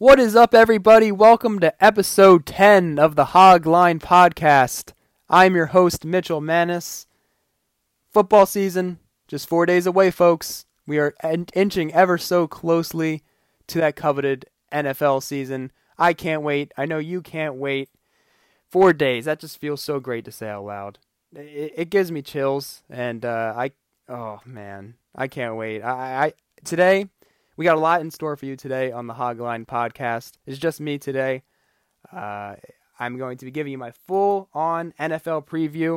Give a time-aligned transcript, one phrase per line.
[0.00, 1.10] What is up, everybody?
[1.10, 4.92] Welcome to episode 10 of the Hogline Podcast.
[5.28, 7.08] I'm your host, Mitchell Mannas.
[8.12, 10.66] Football season, just four days away, folks.
[10.86, 13.24] We are in- inching ever so closely
[13.66, 15.72] to that coveted NFL season.
[15.98, 16.70] I can't wait.
[16.76, 17.90] I know you can't wait.
[18.70, 19.24] Four days.
[19.24, 21.00] That just feels so great to say out loud.
[21.34, 23.72] It, it gives me chills, and uh, I,
[24.08, 25.82] oh man, I can't wait.
[25.82, 27.08] I, I today
[27.58, 30.34] we got a lot in store for you today on the Hogline podcast.
[30.46, 31.42] It's just me today.
[32.12, 32.54] Uh,
[33.00, 35.96] I'm going to be giving you my full on NFL preview.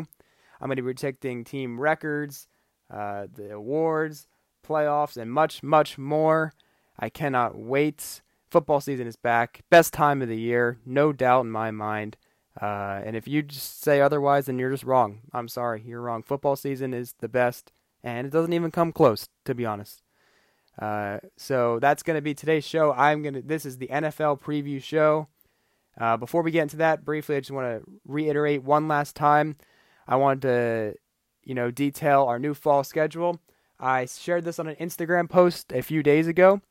[0.60, 2.48] I'm going to be predicting team records,
[2.92, 4.28] uh, the awards,
[4.68, 6.52] playoffs, and much, much more.
[6.98, 8.24] I cannot wait.
[8.50, 9.62] Football season is back.
[9.70, 12.18] Best time of the year, no doubt in my mind.
[12.60, 15.20] Uh, and if you just say otherwise, then you're just wrong.
[15.32, 16.24] I'm sorry, you're wrong.
[16.24, 17.72] Football season is the best,
[18.04, 20.02] and it doesn't even come close, to be honest.
[20.80, 22.94] Uh, so that's going to be today's show.
[22.94, 23.42] I'm going to.
[23.42, 25.28] This is the NFL preview show.
[26.00, 29.58] Uh, before we get into that, briefly, I just want to reiterate one last time.
[30.08, 30.96] I wanted to,
[31.44, 33.40] you know, detail our new fall schedule.
[33.80, 36.62] I shared this on an Instagram post a few days ago,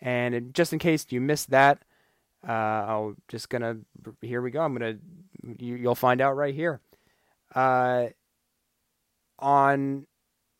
[0.00, 1.82] and just in case you missed that,
[2.48, 3.78] uh, I'm just gonna.
[4.22, 4.62] Here we go.
[4.62, 4.98] I'm gonna.
[5.58, 6.80] You, you'll find out right here.
[7.54, 8.08] Uh,
[9.38, 10.06] on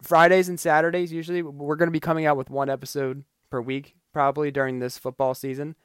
[0.03, 3.95] Fridays and Saturdays, usually, we're going to be coming out with one episode per week,
[4.12, 5.77] probably during this football season.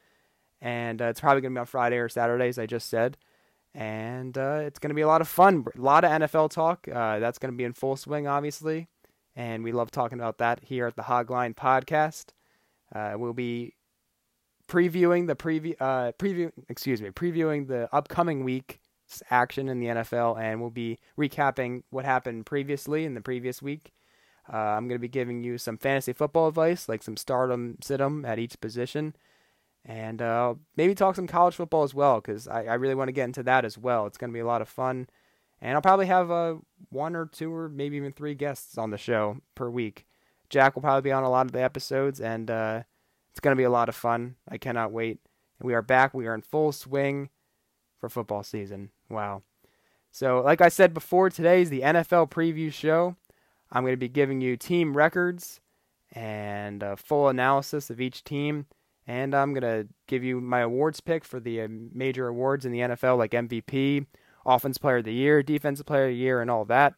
[0.61, 3.17] And uh, it's probably going to be on Friday or Saturdays, I just said.
[3.73, 5.63] And uh, it's going to be a lot of fun.
[5.77, 6.87] A lot of NFL talk.
[6.87, 8.87] Uh, that's going to be in full swing, obviously.
[9.35, 12.31] And we love talking about that here at the Hogline Podcast.
[12.93, 13.75] Uh, we'll be
[14.67, 20.39] previewing the preview, uh, preview, excuse me, previewing the upcoming week's action in the NFL,
[20.39, 23.91] and we'll be recapping what happened previously in the previous week
[24.51, 27.77] uh, I'm going to be giving you some fantasy football advice, like some start 'em,
[27.81, 29.15] sit 'em at each position,
[29.85, 33.13] and uh, maybe talk some college football as well, because I, I, really want to
[33.13, 34.07] get into that as well.
[34.07, 35.07] It's going to be a lot of fun,
[35.61, 36.55] and I'll probably have uh,
[36.89, 40.05] one or two or maybe even three guests on the show per week.
[40.49, 42.83] Jack will probably be on a lot of the episodes, and uh,
[43.29, 44.35] it's going to be a lot of fun.
[44.47, 45.19] I cannot wait.
[45.59, 46.13] And we are back.
[46.13, 47.29] We are in full swing
[47.99, 48.89] for football season.
[49.09, 49.43] Wow.
[50.11, 53.15] So, like I said before, today is the NFL preview show.
[53.71, 55.59] I'm going to be giving you team records
[56.11, 58.65] and a full analysis of each team.
[59.07, 62.71] And I'm going to give you my awards pick for the uh, major awards in
[62.71, 64.05] the NFL, like MVP,
[64.45, 66.93] Offense Player of the Year, Defensive Player of the Year, and all that.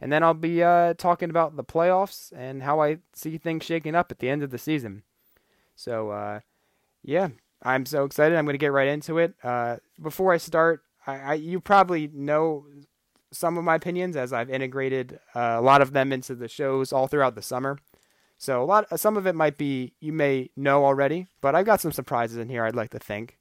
[0.00, 3.94] And then I'll be uh, talking about the playoffs and how I see things shaking
[3.94, 5.02] up at the end of the season.
[5.74, 6.40] So, uh,
[7.02, 7.28] yeah,
[7.62, 8.36] I'm so excited.
[8.36, 9.34] I'm going to get right into it.
[9.42, 12.66] Uh, before I start, I, I, you probably know
[13.30, 16.92] some of my opinions as I've integrated uh, a lot of them into the shows
[16.92, 17.78] all throughout the summer.
[18.38, 21.80] So a lot, some of it might be you may know already, but I've got
[21.80, 22.64] some surprises in here.
[22.64, 23.36] I'd like to think.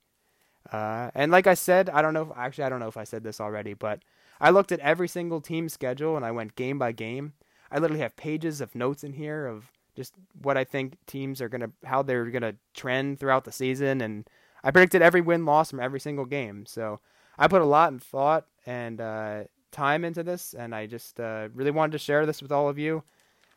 [0.72, 2.24] Uh, and like I said, I don't know.
[2.24, 4.00] If, actually, I don't know if I said this already, but
[4.40, 7.34] I looked at every single team schedule and I went game by game.
[7.72, 11.50] I literally have pages of notes in here of just what I think teams are
[11.50, 14.30] gonna, how they're gonna trend throughout the season, and
[14.64, 16.66] I predicted every win loss from every single game.
[16.66, 17.00] So
[17.38, 19.44] I put a lot in thought and uh,
[19.78, 22.80] time into this, and I just uh, really wanted to share this with all of
[22.80, 23.04] you,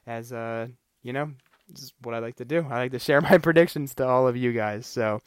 [0.06, 0.68] as uh,
[1.02, 1.32] you know,
[1.68, 2.66] this is what I like to do.
[2.68, 4.86] I like to share my predictions to all of you guys.
[4.86, 5.20] So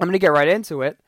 [0.00, 0.98] I'm gonna get right into it.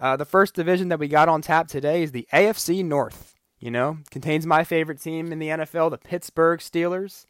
[0.00, 3.34] Uh, the first division that we got on tap today is the AFC North.
[3.58, 7.26] You know, contains my favorite team in the NFL, the Pittsburgh Steelers,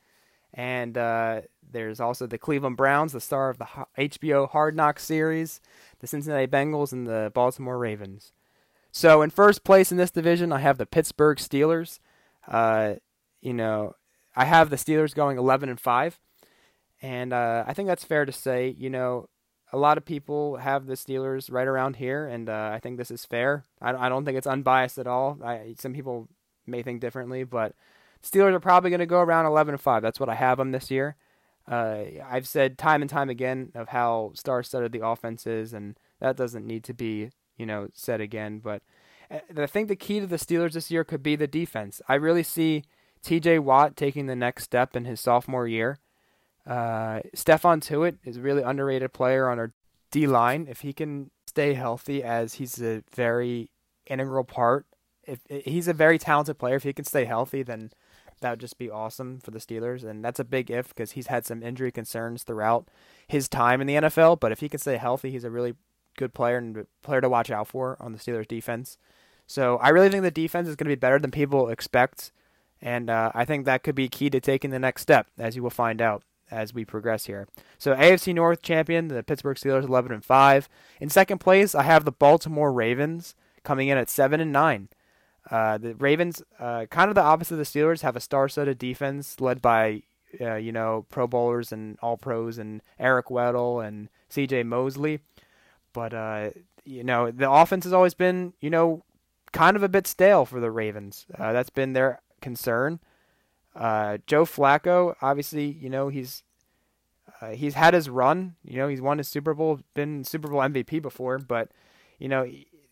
[0.55, 1.41] and uh,
[1.73, 3.67] there's also the Cleveland Browns, the star of the
[3.99, 5.61] HBO Hard Knocks series,
[5.99, 8.33] the Cincinnati Bengals, and the Baltimore Ravens.
[8.93, 12.01] So in first place in this division, I have the Pittsburgh Steelers.
[12.49, 12.95] Uh,
[13.41, 13.95] you know,
[14.35, 16.21] I have the Steelers going 11 and five,
[17.01, 18.75] and uh, I think that's fair to say.
[18.77, 19.29] You know,
[19.73, 23.11] a lot of people have the Steelers right around here, and uh, I think this
[23.11, 23.65] is fair.
[23.81, 25.39] I, I don't think it's unbiased at all.
[25.45, 26.29] I, some people
[26.67, 27.75] may think differently, but
[28.23, 30.03] Steelers are probably going to go around 11 and five.
[30.03, 31.17] That's what I have them this year.
[31.69, 36.37] Uh, I've said time and time again of how star-studded the offense is, and that
[36.37, 38.59] doesn't need to be you know, said again.
[38.59, 38.83] But
[39.31, 42.01] uh, I think the key to the Steelers this year could be the defense.
[42.09, 42.85] I really see
[43.23, 43.59] T.J.
[43.61, 45.99] Watt taking the next step in his sophomore year.
[46.67, 49.73] Uh, Stephon Tuitt is a really underrated player on our
[50.11, 50.67] D line.
[50.69, 53.71] If he can stay healthy, as he's a very
[54.07, 54.87] integral part,
[55.27, 57.91] if, if he's a very talented player, if he can stay healthy, then
[58.41, 60.03] that would just be awesome for the Steelers.
[60.03, 62.89] And that's a big if because he's had some injury concerns throughout
[63.27, 64.41] his time in the NFL.
[64.41, 65.75] But if he can stay healthy, he's a really
[66.17, 68.99] good player and player to watch out for on the Steelers defense.
[69.47, 72.31] So I really think the defense is going to be better than people expect,
[72.81, 75.63] and uh, I think that could be key to taking the next step, as you
[75.63, 77.49] will find out as we progress here.
[77.79, 80.69] So AFC North champion, the Pittsburgh Steelers, 11 and five.
[81.01, 84.89] In second place, I have the Baltimore Ravens coming in at seven and nine.
[85.51, 89.41] Uh, the Ravens, uh, kind of the opposite of the Steelers, have a star-studded defense
[89.41, 90.03] led by,
[90.41, 94.65] uh, you know, Pro Bowlers and All Pros and Eric Weddle and C.J.
[94.65, 95.21] Mosley.
[95.93, 96.51] But uh,
[96.85, 99.05] you know, the offense has always been, you know,
[99.53, 101.27] kind of a bit stale for the Ravens.
[101.37, 103.01] Uh, that's been their concern.
[103.75, 106.43] Uh, Joe Flacco, obviously, you know, he's
[107.53, 108.57] he's had his run.
[108.65, 111.71] You know, he's won his Super Bowl, been Super Bowl MVP before, but
[112.19, 112.47] you know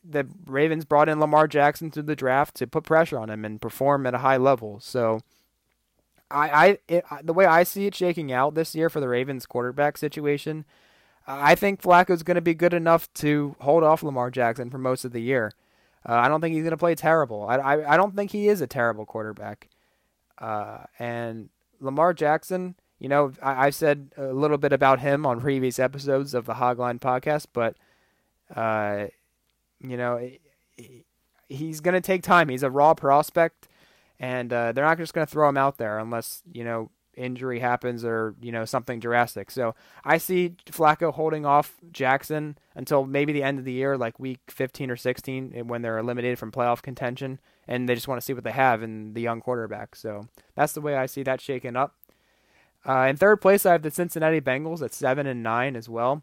[0.09, 3.61] the Ravens brought in Lamar Jackson through the draft to put pressure on him and
[3.61, 4.81] perform at a high level.
[4.81, 5.21] So,
[6.31, 9.47] I, I it, the way I see it shaking out this year for the Ravens
[9.47, 10.65] quarterback situation,
[11.29, 15.05] I think Flacco's going to be good enough to hold off Lamar Jackson for most
[15.05, 15.53] of the year.
[16.09, 17.47] Uh, I don't think he's going to play terrible.
[17.47, 19.69] I, I, I don't think he is a terrible quarterback.
[20.39, 25.41] Uh, and Lamar Jackson, you know, I, I've said a little bit about him on
[25.41, 27.77] previous episodes of the Hogline podcast, but
[28.57, 29.09] uh,
[29.81, 30.31] you know,
[31.49, 32.49] he's going to take time.
[32.49, 33.69] He's a raw prospect,
[34.19, 37.61] and uh, they're not just going to throw him out there unless you know injury
[37.61, 39.51] happens or you know something drastic.
[39.51, 39.75] So
[40.05, 44.41] I see Flacco holding off Jackson until maybe the end of the year, like week
[44.49, 48.35] 15 or 16, when they're eliminated from playoff contention, and they just want to see
[48.35, 49.97] what they have in the young quarterback.
[49.97, 51.95] So that's the way I see that shaking up.
[52.89, 56.23] Uh, in third place, I have the Cincinnati Bengals at seven and nine as well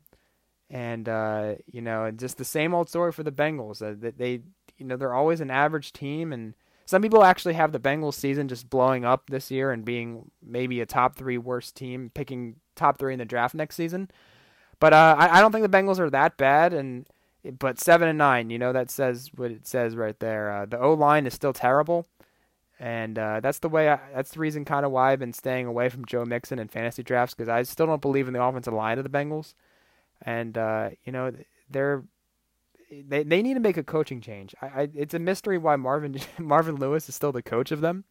[0.69, 3.81] and uh, you know, just the same old story for the Bengals.
[3.81, 4.41] Uh, that they,
[4.77, 6.55] you know, they're always an average team, and
[6.85, 10.81] some people actually have the Bengals season just blowing up this year and being maybe
[10.81, 14.09] a top three worst team, picking top three in the draft next season.
[14.79, 17.07] But uh, I, I don't think the Bengals are that bad, and
[17.59, 20.51] but seven and nine, you know, that says what it says right there.
[20.51, 22.07] Uh, the O line is still terrible.
[22.77, 23.89] And uh, that's the way.
[23.89, 26.67] I, that's the reason, kind of, why I've been staying away from Joe Mixon in
[26.67, 29.53] fantasy drafts because I still don't believe in the offensive line of the Bengals
[30.21, 31.31] and uh, you know
[31.69, 32.03] they're
[33.01, 34.55] they they need to make a coaching change.
[34.61, 38.03] I, I it's a mystery why Marvin Marvin Lewis is still the coach of them,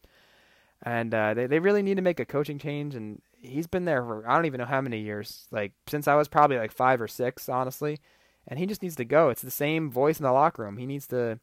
[0.83, 2.95] and uh, they they really need to make a coaching change.
[2.95, 6.15] And he's been there for I don't even know how many years, like since I
[6.15, 8.01] was probably like five or six, honestly.
[8.47, 9.31] And he just needs to go.
[9.31, 10.77] It's the same voice in the locker room.
[10.77, 11.39] He needs to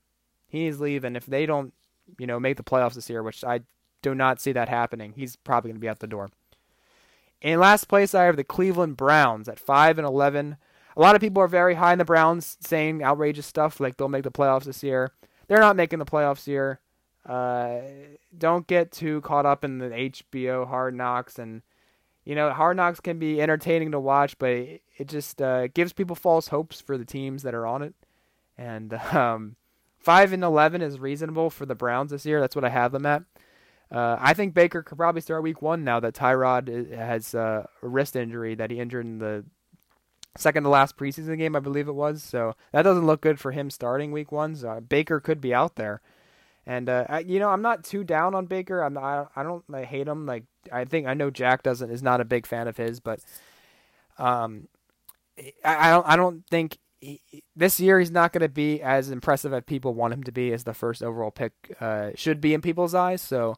[0.47, 1.03] he needs to leave.
[1.03, 1.73] And if they don't,
[2.19, 3.61] you know, make the playoffs this year, which I
[4.01, 6.29] do not see that happening, he's probably going to be out the door.
[7.41, 10.57] In last place, I have the Cleveland Browns at five and eleven.
[10.95, 14.09] A lot of people are very high in the Browns, saying outrageous stuff like they'll
[14.09, 15.11] make the playoffs this year.
[15.47, 16.79] They're not making the playoffs here.
[17.25, 17.79] Uh,
[18.37, 21.61] don't get too caught up in the HBO Hard Knocks, and
[22.25, 25.93] you know Hard Knocks can be entertaining to watch, but it, it just uh, gives
[25.93, 27.93] people false hopes for the teams that are on it.
[28.57, 29.55] And um,
[29.97, 32.41] five and eleven is reasonable for the Browns this year.
[32.41, 33.23] That's what I have them at.
[33.91, 37.87] Uh, I think Baker could probably start week one now that Tyrod has uh, a
[37.87, 39.43] wrist injury that he injured in the
[40.37, 42.23] second to last preseason game, I believe it was.
[42.23, 44.55] So that doesn't look good for him starting week one.
[44.55, 46.01] So Baker could be out there.
[46.65, 48.81] And uh, I, you know, I'm not too down on Baker.
[48.81, 50.25] I'm not, I don't I hate him.
[50.25, 53.19] Like I think I know Jack doesn't is not a big fan of his, but
[54.17, 54.67] um,
[55.65, 57.19] I, I don't I don't think he,
[57.55, 60.53] this year he's not going to be as impressive as people want him to be
[60.53, 63.21] as the first overall pick uh, should be in people's eyes.
[63.23, 63.55] So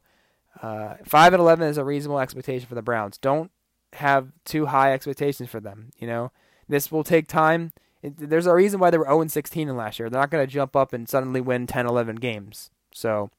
[0.62, 3.18] uh, five and eleven is a reasonable expectation for the Browns.
[3.18, 3.50] Don't
[3.92, 5.90] have too high expectations for them.
[5.98, 6.32] You know,
[6.68, 7.72] this will take time.
[8.02, 10.10] There's a reason why they were 0 and 16 in last year.
[10.10, 12.70] They're not going to jump up and suddenly win 10, 11 games.
[12.92, 13.30] So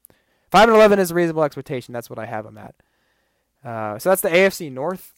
[0.50, 1.92] five and 11 is a reasonable expectation.
[1.92, 2.74] That's what I have them at.
[3.64, 5.12] Uh, so that's the AFC North.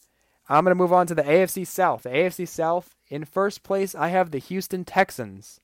[0.49, 2.03] I'm going to move on to the AFC South.
[2.03, 5.61] The AFC South, in first place, I have the Houston Texans.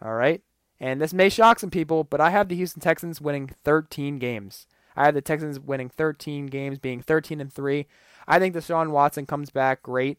[0.00, 0.42] All right.
[0.80, 4.66] And this may shock some people, but I have the Houston Texans winning 13 games.
[4.96, 7.86] I have the Texans winning 13 games, being 13 and 3.
[8.26, 10.18] I think Deshaun Watson comes back great.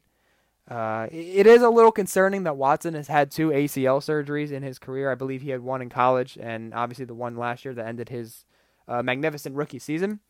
[0.69, 4.79] Uh, it is a little concerning that Watson has had two ACL surgeries in his
[4.79, 5.11] career.
[5.11, 8.09] I believe he had one in college, and obviously the one last year that ended
[8.09, 8.45] his
[8.87, 10.21] uh, magnificent rookie season.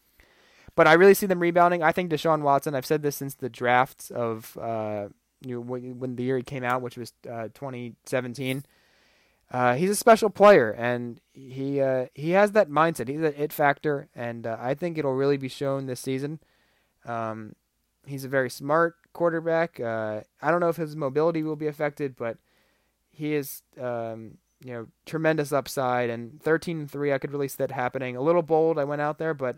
[0.75, 1.83] But I really see them rebounding.
[1.83, 2.73] I think Deshaun Watson.
[2.73, 5.09] I've said this since the drafts of uh,
[5.41, 8.65] you know, when, when the year he came out, which was uh, 2017.
[9.51, 13.07] Uh, he's a special player, and he uh, he has that mindset.
[13.07, 16.39] He's an it factor, and I think it'll really be shown this season.
[17.05, 17.55] Um,
[18.07, 19.79] he's a very smart quarterback.
[19.79, 22.37] Uh, I don't know if his mobility will be affected, but
[23.09, 26.09] he is um, you know tremendous upside.
[26.09, 28.15] And 13 and three, I could really see that happening.
[28.15, 29.57] A little bold, I went out there, but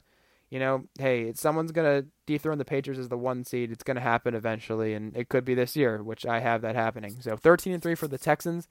[0.50, 3.71] you know, hey, someone's gonna dethrone the Patriots as the one seed.
[3.71, 7.17] It's gonna happen eventually, and it could be this year, which I have that happening.
[7.21, 8.67] So 13 and three for the Texans.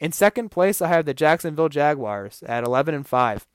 [0.00, 3.46] In second place, I have the Jacksonville Jaguars at 11 and five.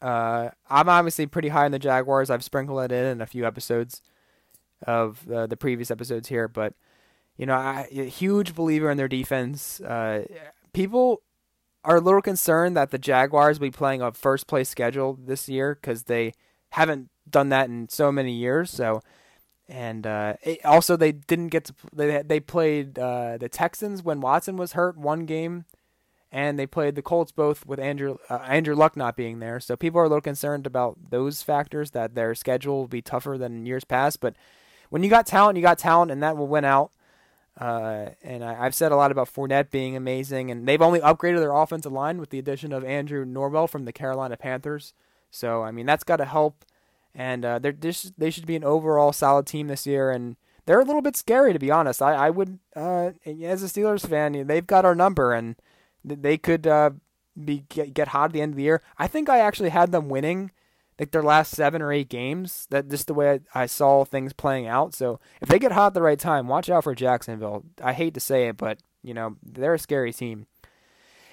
[0.00, 2.30] Uh, I'm obviously pretty high in the Jaguars.
[2.30, 4.00] I've sprinkled it in in a few episodes.
[4.86, 6.74] Of uh, the previous episodes here, but
[7.36, 9.80] you know, I a huge believer in their defense.
[9.80, 10.24] Uh,
[10.72, 11.22] people
[11.84, 15.48] are a little concerned that the Jaguars will be playing a first place schedule this
[15.48, 16.34] year because they
[16.72, 18.70] haven't done that in so many years.
[18.70, 19.02] So,
[19.68, 24.20] and uh, it, also they didn't get to they they played uh, the Texans when
[24.20, 25.64] Watson was hurt one game,
[26.30, 29.60] and they played the Colts both with Andrew uh, Andrew Luck not being there.
[29.60, 33.38] So people are a little concerned about those factors that their schedule will be tougher
[33.38, 34.20] than years past.
[34.20, 34.36] But
[34.90, 36.92] when you got talent, you got talent, and that will win out.
[37.58, 41.38] Uh, and I, have said a lot about Fournette being amazing, and they've only upgraded
[41.40, 44.94] their offensive line with the addition of Andrew Norwell from the Carolina Panthers.
[45.30, 46.64] So I mean that's got to help,
[47.14, 50.84] and uh, they're they should be an overall solid team this year, and they're a
[50.84, 52.00] little bit scary to be honest.
[52.00, 55.56] I I would uh, as a Steelers fan, they've got our number, and
[56.02, 56.90] they could uh,
[57.44, 58.82] be get, get hot at the end of the year.
[58.98, 60.50] I think I actually had them winning
[61.00, 62.66] like their last seven or eight games.
[62.68, 64.94] That just the way I, I saw things playing out.
[64.94, 67.64] So if they get hot at the right time, watch out for Jacksonville.
[67.82, 70.46] I hate to say it, but you know they're a scary team.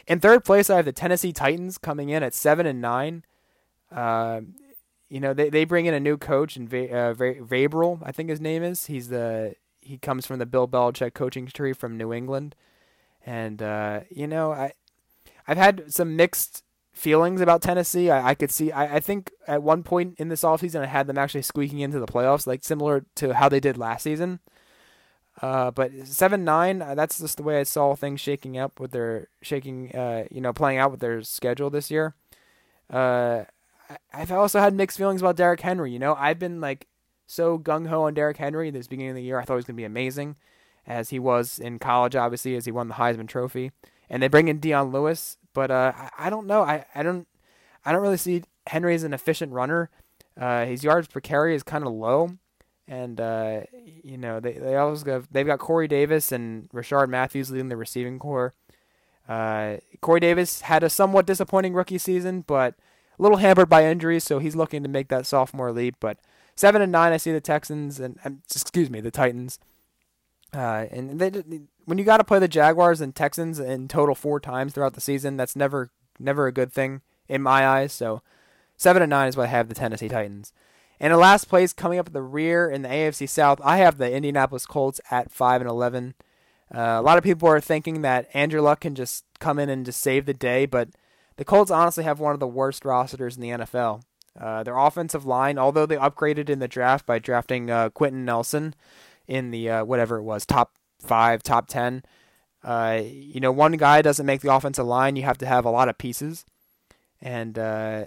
[0.08, 3.26] In third place, I have the Tennessee Titans coming in at seven and nine.
[3.92, 4.42] Uh,
[5.10, 8.40] you know they, they bring in a new coach and uh, Vrabel, I think his
[8.40, 8.86] name is.
[8.86, 12.56] He's the he comes from the Bill Belichick coaching tree from New England,
[13.26, 14.72] and uh, you know I
[15.46, 16.64] I've had some mixed
[16.98, 18.10] feelings about Tennessee.
[18.10, 18.72] I, I could see.
[18.72, 22.00] I, I think at one point in this offseason, I had them actually squeaking into
[22.00, 24.40] the playoffs, like similar to how they did last season.
[25.42, 28.92] Uh, but seven nine, uh, that's just the way I saw things shaking up with
[28.92, 32.16] their shaking, uh, you know, playing out with their schedule this year.
[32.90, 33.44] Uh,
[34.12, 35.92] I've also had mixed feelings about Derrick Henry.
[35.92, 36.88] You know, I've been like
[37.28, 39.40] so gung ho on Derrick Henry this beginning of the year.
[39.40, 40.36] I thought he was gonna be amazing,
[40.88, 43.72] as he was in college, obviously, as he won the Heisman Trophy.
[44.10, 46.62] And they bring in Dion Lewis, but uh, I, don't know.
[46.62, 47.28] I, I don't
[47.84, 49.90] I don't really see Henry as an efficient runner.
[50.40, 52.38] Uh, his yards per carry is kind of low,
[52.88, 53.62] and uh,
[54.04, 57.76] you know they they always got they've got Corey Davis and Rishard Matthews leading the
[57.76, 58.54] receiving core.
[59.28, 62.76] Uh, Corey Davis had a somewhat disappointing rookie season, but
[63.18, 65.96] a little hampered by injuries, so he's looking to make that sophomore leap.
[66.00, 66.20] But
[66.56, 69.58] seven and nine, I see the Texans and, and excuse me, the Titans.
[70.54, 71.32] Uh, and they,
[71.88, 75.00] when you got to play the Jaguars and Texans in total four times throughout the
[75.00, 75.90] season, that's never
[76.20, 77.94] never a good thing in my eyes.
[77.94, 78.22] So
[78.76, 80.52] seven and nine is what I have the Tennessee Titans.
[81.00, 83.98] And in last place, coming up at the rear in the AFC South, I have
[83.98, 86.16] the Indianapolis Colts at five and eleven.
[86.76, 89.86] Uh, a lot of people are thinking that Andrew Luck can just come in and
[89.86, 90.90] just save the day, but
[91.38, 94.02] the Colts honestly have one of the worst rosters in the NFL.
[94.38, 98.76] Uh, their offensive line, although they upgraded in the draft by drafting uh, Quenton Nelson,
[99.26, 102.04] in the uh, whatever it was top five, top ten.
[102.64, 105.16] Uh, you know, one guy doesn't make the offensive line.
[105.16, 106.46] You have to have a lot of pieces,
[107.22, 108.06] and uh,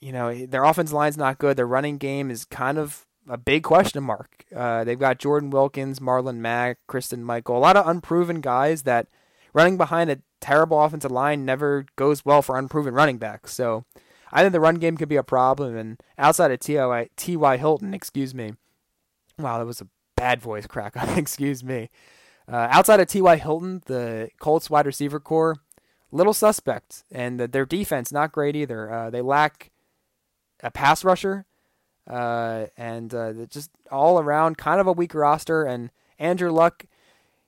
[0.00, 1.56] you know their offensive line's not good.
[1.56, 4.44] Their running game is kind of a big question mark.
[4.54, 9.06] Uh, they've got Jordan Wilkins, Marlon Mack, Christine Michael, a lot of unproven guys that
[9.52, 13.52] running behind a terrible offensive line never goes well for unproven running backs.
[13.52, 13.84] So
[14.32, 15.76] I think the run game could be a problem.
[15.76, 16.60] And outside of.
[16.60, 17.56] T.Y.
[17.56, 18.54] Hilton, excuse me,
[19.38, 20.94] wow, that was a bad voice crack.
[21.16, 21.90] Excuse me.
[22.50, 23.36] Uh, outside of T.Y.
[23.36, 25.56] Hilton, the Colts wide receiver core,
[26.10, 28.92] little suspect, and the, their defense not great either.
[28.92, 29.70] Uh, they lack
[30.62, 31.46] a pass rusher,
[32.08, 35.64] uh, and uh, just all around kind of a weak roster.
[35.64, 36.86] And Andrew Luck,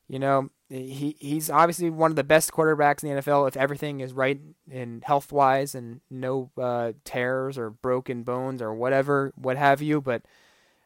[0.09, 4.01] you know, he he's obviously one of the best quarterbacks in the NFL if everything
[4.01, 4.41] is right
[4.71, 10.01] in health wise and no uh, tears or broken bones or whatever, what have you.
[10.01, 10.23] But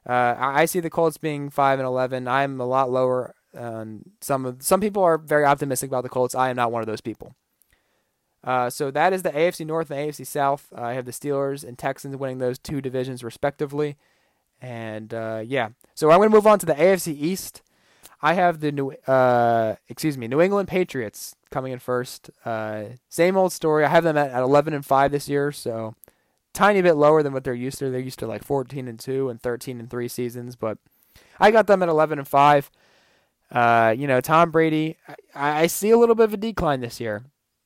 [0.07, 2.27] uh, I see the Colts being five and eleven.
[2.27, 3.36] I'm a lot lower.
[3.55, 6.35] Um, some some people are very optimistic about the Colts.
[6.35, 7.35] I am not one of those people.
[8.45, 10.73] Uh, so that is the AFC North and AFC South.
[10.77, 13.97] Uh, I have the Steelers and Texans winning those two divisions respectively.
[14.63, 17.63] And uh, yeah, so I'm going to move on to the AFC East.
[18.23, 22.31] I have the new, uh, excuse me, New England Patriots coming in first.
[22.45, 23.85] Uh, same old story.
[23.85, 25.53] I have them at, at 11 and five this year.
[25.53, 25.95] So
[26.55, 27.91] tiny bit lower than what they're used to.
[27.91, 30.79] They're used to like 14 and 2 and 13 and 3 seasons, but
[31.39, 32.71] I got them at 11 and 5.
[33.51, 34.97] Uh, you know, Tom Brady,
[35.35, 37.25] I, I see a little bit of a decline this year.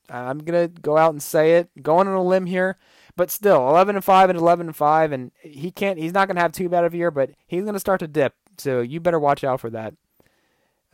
[0.08, 2.76] I'm to go out and say it, going on a limb here,
[3.16, 6.42] but still 11 and 5 and 11 and 5 and he can't he's not to
[6.42, 8.34] have too bad of a year, but he's to start to dip.
[8.58, 9.94] So you better watch out for that.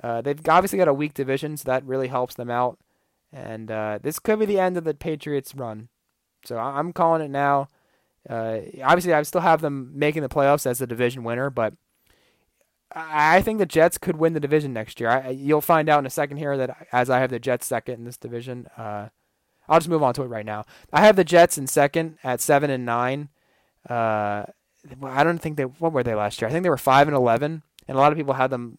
[0.02, 2.78] Uh, they've obviously got a weak division, so that really helps them out.
[3.32, 5.88] And uh, this could be the end of the Patriots' run.
[6.44, 7.68] So I'm calling it now.
[8.28, 11.74] Uh, obviously, I still have them making the playoffs as the division winner, but
[12.92, 15.10] I think the Jets could win the division next year.
[15.10, 17.94] I, you'll find out in a second here that as I have the Jets second
[17.94, 19.08] in this division, uh,
[19.68, 20.64] I'll just move on to it right now.
[20.92, 23.28] I have the Jets in second at seven and nine.
[23.88, 24.44] Uh,
[25.02, 26.48] I don't think they what were they last year.
[26.48, 27.62] I think they were five and eleven.
[27.88, 28.78] and a lot of people had them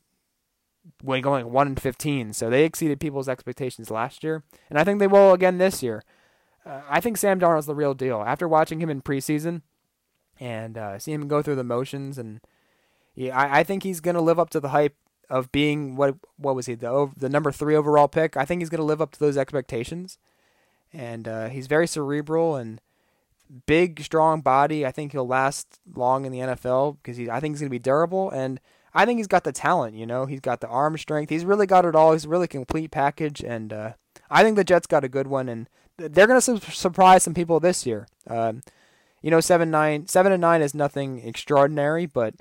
[1.01, 2.33] when going one and fifteen.
[2.33, 6.03] So they exceeded people's expectations last year, and I think they will again this year.
[6.65, 8.23] Uh, I think Sam Darnold's the real deal.
[8.25, 9.61] After watching him in preseason
[10.39, 12.41] and uh, seeing him go through the motions, and
[13.17, 14.95] yeah, I, I think he's going to live up to the hype
[15.27, 18.37] of being what what was he the the number three overall pick.
[18.37, 20.19] I think he's going to live up to those expectations,
[20.93, 22.79] and uh, he's very cerebral and
[23.65, 24.85] big, strong body.
[24.85, 27.27] I think he'll last long in the NFL because he.
[27.27, 28.59] I think he's going to be durable, and
[28.93, 29.95] I think he's got the talent.
[29.95, 31.31] You know, he's got the arm strength.
[31.31, 32.13] He's really got it all.
[32.13, 33.93] He's a really complete package, and uh,
[34.29, 37.33] I think the Jets got a good one, and they're going to su- surprise some
[37.33, 38.07] people this year.
[38.27, 38.61] Um,
[39.23, 42.35] you know, seven nine, seven and nine is nothing extraordinary, but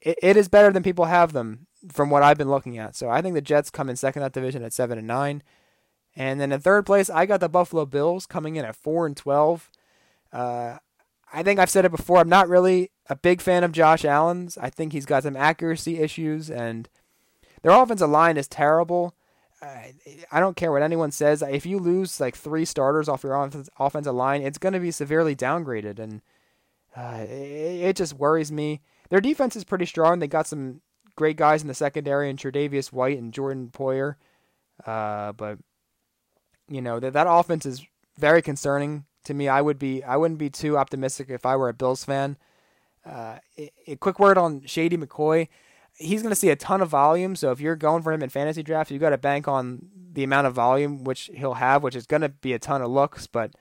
[0.00, 2.96] it, it is better than people have them from what I've been looking at.
[2.96, 5.42] So I think the Jets come in second that division at seven and nine.
[6.16, 9.16] And then in third place, I got the Buffalo Bills coming in at four and
[9.16, 9.70] twelve.
[10.32, 10.78] Uh,
[11.32, 12.18] I think I've said it before.
[12.18, 14.56] I'm not really a big fan of Josh Allen's.
[14.56, 16.88] I think he's got some accuracy issues, and
[17.62, 19.14] their offensive line is terrible.
[19.60, 19.88] Uh,
[20.30, 21.42] I don't care what anyone says.
[21.42, 23.34] If you lose like three starters off your
[23.78, 26.22] offensive line, it's going to be severely downgraded, and
[26.96, 28.80] uh, it, it just worries me.
[29.10, 30.18] Their defense is pretty strong.
[30.18, 30.80] They got some
[31.16, 34.16] great guys in the secondary and Tre'Davious White and Jordan Poyer.
[34.84, 35.58] Uh, but
[36.68, 37.84] you know that that offense is
[38.18, 39.48] very concerning to me.
[39.48, 42.36] I would be I wouldn't be too optimistic if I were a Bills fan.
[43.04, 43.38] Uh,
[43.86, 45.46] a, quick word on Shady McCoy.
[45.94, 48.30] He's going to see a ton of volume, so if you're going for him in
[48.30, 51.94] fantasy draft, you've got to bank on the amount of volume which he'll have, which
[51.94, 53.28] is going to be a ton of looks.
[53.28, 53.52] But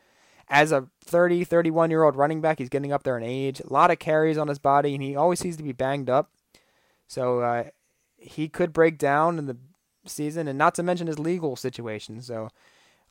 [0.50, 3.60] as a 30, 31 year old running back, he's getting up there in age.
[3.60, 6.32] A lot of carries on his body, and he always seems to be banged up.
[7.08, 7.66] So uh,
[8.18, 9.58] he could break down in the
[10.06, 12.22] season, and not to mention his legal situation.
[12.22, 12.50] So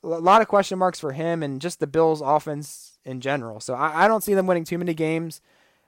[0.03, 3.59] a lot of question marks for him and just the Bills' offense in general.
[3.59, 5.41] So I, I don't see them winning too many games.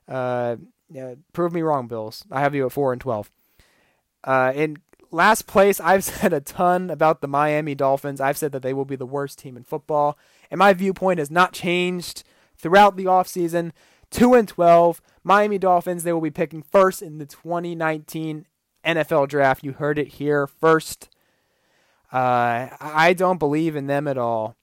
[0.08, 0.58] Uh,
[0.90, 2.26] yeah, prove me wrong, Bills.
[2.32, 3.30] I have you at four and twelve.
[4.24, 4.52] Uh,
[5.12, 8.22] last place, I've said a ton about the Miami Dolphins.
[8.22, 10.18] I've said that they will be the worst team in football,
[10.52, 12.24] and my viewpoint has not changed
[12.58, 13.72] throughout the offseason.
[14.10, 15.02] 2 and 12.
[15.24, 18.46] Miami Dolphins, they will be picking first in the 2019
[18.86, 19.64] NFL draft.
[19.64, 21.10] You heard it here first.
[22.12, 24.56] Uh, I don't believe in them at all.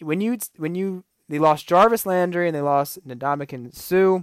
[0.00, 4.20] When you when you they lost Jarvis Landry and they lost Ndamukong Suh,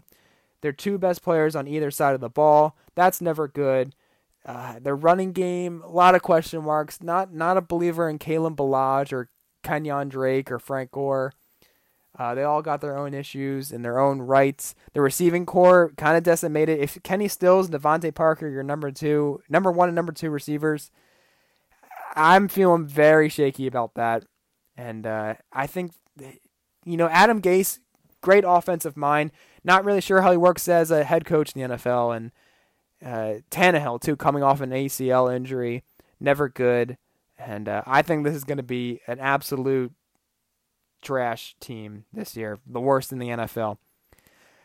[0.61, 2.77] they're two best players on either side of the ball.
[2.95, 3.95] That's never good.
[4.45, 7.01] Uh, their running game, a lot of question marks.
[7.01, 9.29] Not not a believer in Kalen Ballage or
[9.63, 11.33] Kenyan Drake or Frank Gore.
[12.17, 14.75] Uh, they all got their own issues and their own rights.
[14.93, 16.79] The receiving core kind of decimated.
[16.79, 20.91] If Kenny Stills and DeVante Parker, your number two, number one and number two receivers,
[22.15, 24.25] I'm feeling very shaky about that.
[24.75, 25.93] And uh, I think,
[26.83, 27.79] you know, Adam Gase,
[28.21, 29.31] great offensive mind.
[29.63, 32.15] Not really sure how he works as a head coach in the NFL.
[32.15, 32.31] And
[33.03, 35.83] uh, Tannehill, too, coming off an ACL injury,
[36.19, 36.97] never good.
[37.37, 39.93] And uh, I think this is going to be an absolute
[41.01, 43.77] trash team this year, the worst in the NFL.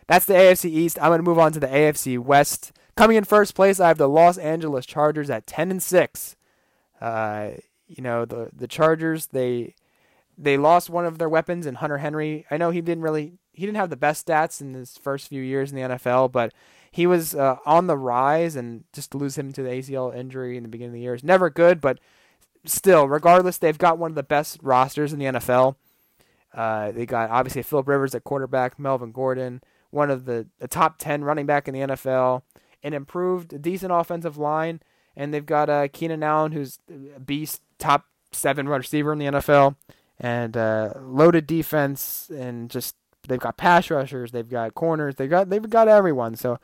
[0.06, 0.98] That's the AFC East.
[1.00, 2.72] I'm going to move on to the AFC West.
[2.96, 6.36] Coming in first place, I have the Los Angeles Chargers at 10 and 6.
[7.00, 7.50] Uh,
[7.86, 9.74] you know, the the Chargers, they
[10.36, 12.46] they lost one of their weapons in Hunter Henry.
[12.50, 15.42] I know he didn't really he didn't have the best stats in his first few
[15.42, 16.52] years in the NFL, but
[16.94, 20.56] he was uh, on the rise and just to lose him to the ACL injury
[20.56, 21.98] in the beginning of the year is never good, but
[22.64, 25.74] still, regardless, they've got one of the best rosters in the NFL.
[26.54, 30.98] Uh, they got obviously Philip Rivers at quarterback, Melvin Gordon, one of the, the top
[30.98, 32.42] 10 running back in the NFL,
[32.84, 34.78] an improved, decent offensive line,
[35.16, 36.78] and they've got uh, Keenan Allen, who's
[37.16, 39.74] a beast, top seven receiver in the NFL,
[40.20, 42.94] and uh, loaded defense, and just
[43.28, 46.36] they've got pass rushers, they've got corners, they got they've got everyone.
[46.36, 46.58] So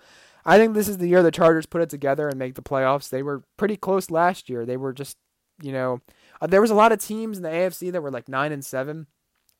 [0.44, 3.10] I think this is the year the Chargers put it together and make the playoffs.
[3.10, 4.64] They were pretty close last year.
[4.64, 5.16] They were just,
[5.62, 6.00] you know,
[6.40, 8.64] uh, there was a lot of teams in the AFC that were like nine and
[8.64, 9.06] seven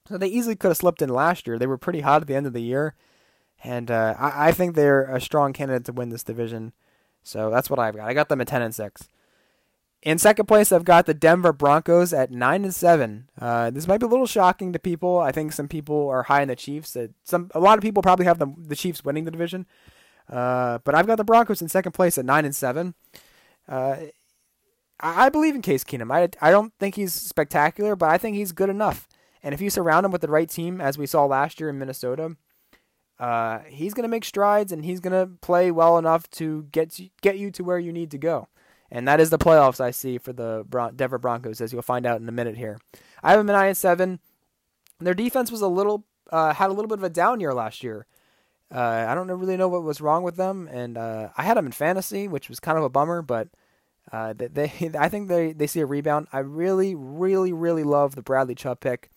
[0.09, 1.59] so they easily could have slipped in last year.
[1.59, 2.95] They were pretty hot at the end of the year.
[3.63, 6.73] And uh, I, I think they're a strong candidate to win this division.
[7.23, 8.09] So that's what I've got.
[8.09, 9.09] I got them at 10 and 6.
[10.03, 13.29] In second place, I've got the Denver Broncos at 9 and 7.
[13.39, 15.19] Uh, this might be a little shocking to people.
[15.19, 16.97] I think some people are high in the Chiefs.
[17.23, 19.67] Some A lot of people probably have the, the Chiefs winning the division.
[20.29, 22.95] Uh, but I've got the Broncos in second place at 9 and 7.
[23.69, 23.97] Uh,
[25.01, 26.11] I, I believe in Case Keenum.
[26.11, 29.07] I, I don't think he's spectacular, but I think he's good enough.
[29.43, 31.79] And if you surround him with the right team, as we saw last year in
[31.79, 32.37] Minnesota,
[33.19, 36.91] uh, he's going to make strides and he's going to play well enough to get
[36.93, 38.49] to, get you to where you need to go.
[38.93, 42.07] And that is the playoffs I see for the Bron- Denver Broncos, as you'll find
[42.07, 42.79] out in a minute here.
[43.23, 44.19] I have them at nine and seven.
[44.99, 47.83] Their defense was a little uh, had a little bit of a down year last
[47.83, 48.07] year.
[48.73, 51.67] Uh, I don't really know what was wrong with them, and uh, I had them
[51.67, 53.21] in fantasy, which was kind of a bummer.
[53.21, 53.49] But
[54.13, 56.29] uh, they, they, I think they they see a rebound.
[56.33, 59.11] I really, really, really love the Bradley Chubb pick.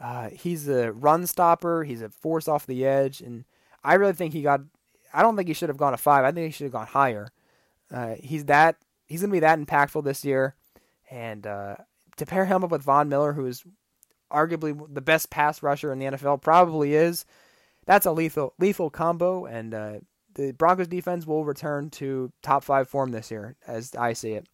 [0.00, 1.82] Uh, he's a run stopper.
[1.82, 3.44] He's a force off the edge, and
[3.82, 4.60] I really think he got.
[5.12, 6.24] I don't think he should have gone to five.
[6.24, 7.28] I think he should have gone higher.
[7.92, 8.76] Uh, he's that.
[9.08, 10.54] He's gonna be that impactful this year,
[11.10, 11.76] and uh,
[12.18, 13.64] to pair him up with Von Miller, who is
[14.30, 17.24] arguably the best pass rusher in the NFL, probably is.
[17.86, 19.92] That's a lethal lethal combo, and uh,
[20.34, 24.46] the Broncos defense will return to top five form this year, as I see it.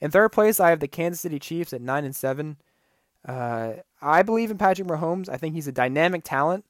[0.00, 2.56] In third place, I have the Kansas City Chiefs at nine and seven.
[3.26, 5.28] Uh, I believe in Patrick Mahomes.
[5.28, 6.64] I think he's a dynamic talent,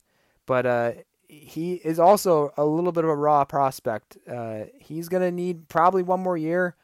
[0.45, 0.92] but uh,
[1.29, 4.16] he is also a little bit of a raw prospect.
[4.29, 6.75] Uh, he's gonna need probably one more year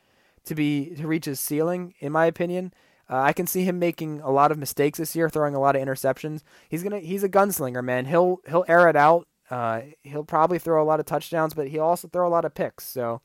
[0.45, 2.73] to be to reach his ceiling, in my opinion.
[3.11, 5.77] Uh, I can see him making a lot of mistakes this year, throwing a lot
[5.77, 6.43] of interceptions.
[6.69, 8.07] He's gonna he's a gunslinger, man.
[8.07, 9.29] He'll he'll air it out.
[9.51, 12.55] Uh, he'll probably throw a lot of touchdowns, but he'll also throw a lot of
[12.55, 12.85] picks.
[12.85, 13.21] So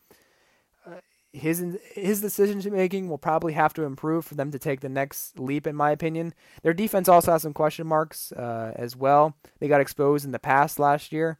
[0.85, 0.95] uh,
[1.31, 5.39] his his decision making will probably have to improve for them to take the next
[5.39, 6.33] leap, in my opinion.
[6.63, 9.35] Their defense also has some question marks uh, as well.
[9.59, 11.37] They got exposed in the past last year,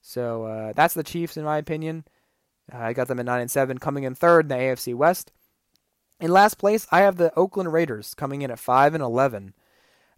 [0.00, 2.04] so uh, that's the Chiefs, in my opinion.
[2.72, 5.32] Uh, I got them at nine and seven, coming in third in the AFC West.
[6.20, 9.54] In last place, I have the Oakland Raiders coming in at five and eleven.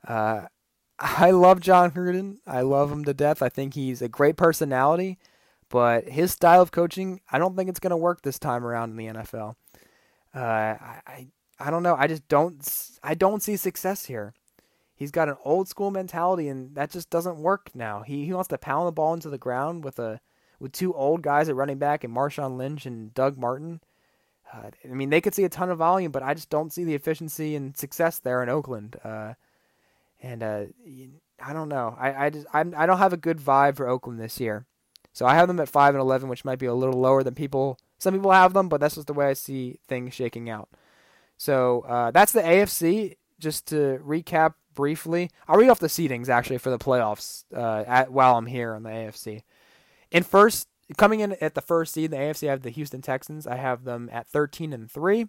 [0.07, 0.47] Uh,
[0.99, 2.38] I love Jon Gruden.
[2.47, 3.43] I love him to death.
[3.43, 5.19] I think he's a great personality,
[5.69, 8.91] but his style of coaching, I don't think it's going to work this time around
[8.91, 9.57] in the NFL.
[10.35, 11.27] Uh, I, I
[11.62, 11.97] I don't know.
[11.97, 14.35] I just don't I don't see success here.
[14.95, 18.03] He's got an old school mentality, and that just doesn't work now.
[18.03, 20.21] He he wants to pound the ball into the ground with a
[20.62, 23.81] with two old guys at running back and Marshawn Lynch and Doug Martin.
[24.55, 26.85] Uh, I mean, they could see a ton of volume, but I just don't see
[26.85, 28.96] the efficiency and success there in Oakland.
[29.03, 29.35] Uh,
[30.22, 30.64] and uh,
[31.42, 31.96] I don't know.
[31.98, 34.66] I I just I'm, I don't have a good vibe for Oakland this year.
[35.12, 37.35] So I have them at five and eleven, which might be a little lower than
[37.35, 37.77] people.
[37.98, 40.68] Some people have them, but that's just the way I see things shaking out.
[41.37, 43.16] So uh, that's the AFC.
[43.40, 48.12] Just to recap briefly, I'll read off the seedings actually for the playoffs uh, at,
[48.12, 49.42] while I'm here on the AFC.
[50.12, 53.46] In first, coming in at the first seed, the AFC, I have the Houston Texans.
[53.46, 55.27] I have them at 13 and 3.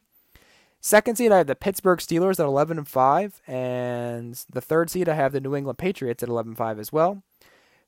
[0.82, 3.41] Second seed, I have the Pittsburgh Steelers at 11 and 5.
[3.48, 6.91] And the third seed, I have the New England Patriots at 11 and 5 as
[6.91, 7.24] well.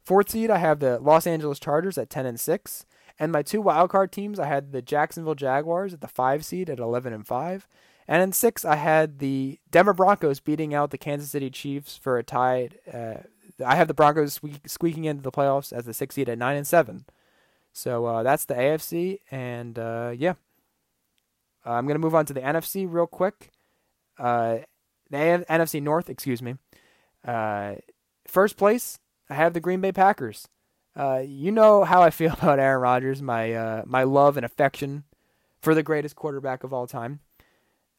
[0.06, 2.86] Fourth seed, I have the Los Angeles Chargers at 10 and 6.
[3.20, 6.80] And my two wildcard teams, I had the Jacksonville Jaguars at the 5 seed at
[6.80, 7.68] 11 and 5.
[8.08, 12.18] And in 6, I had the Denver Broncos beating out the Kansas City Chiefs for
[12.18, 12.80] a tied.
[12.92, 13.24] Uh,
[13.64, 16.68] I have the Broncos squeaking into the playoffs as the 6 seed at 9 and
[16.68, 17.06] 7.
[17.76, 20.36] So uh, that's the AFC, and uh, yeah,
[21.66, 23.52] uh, I'm gonna move on to the NFC real quick.
[24.18, 24.60] Uh,
[25.10, 26.56] the A- NFC North, excuse me.
[27.28, 27.76] Uh,
[28.26, 28.98] first place,
[29.30, 30.48] I have the Green Bay Packers.
[30.96, 35.04] Uh, you know how I feel about Aaron Rodgers, my my love and affection
[35.60, 37.20] for the greatest quarterback of all time.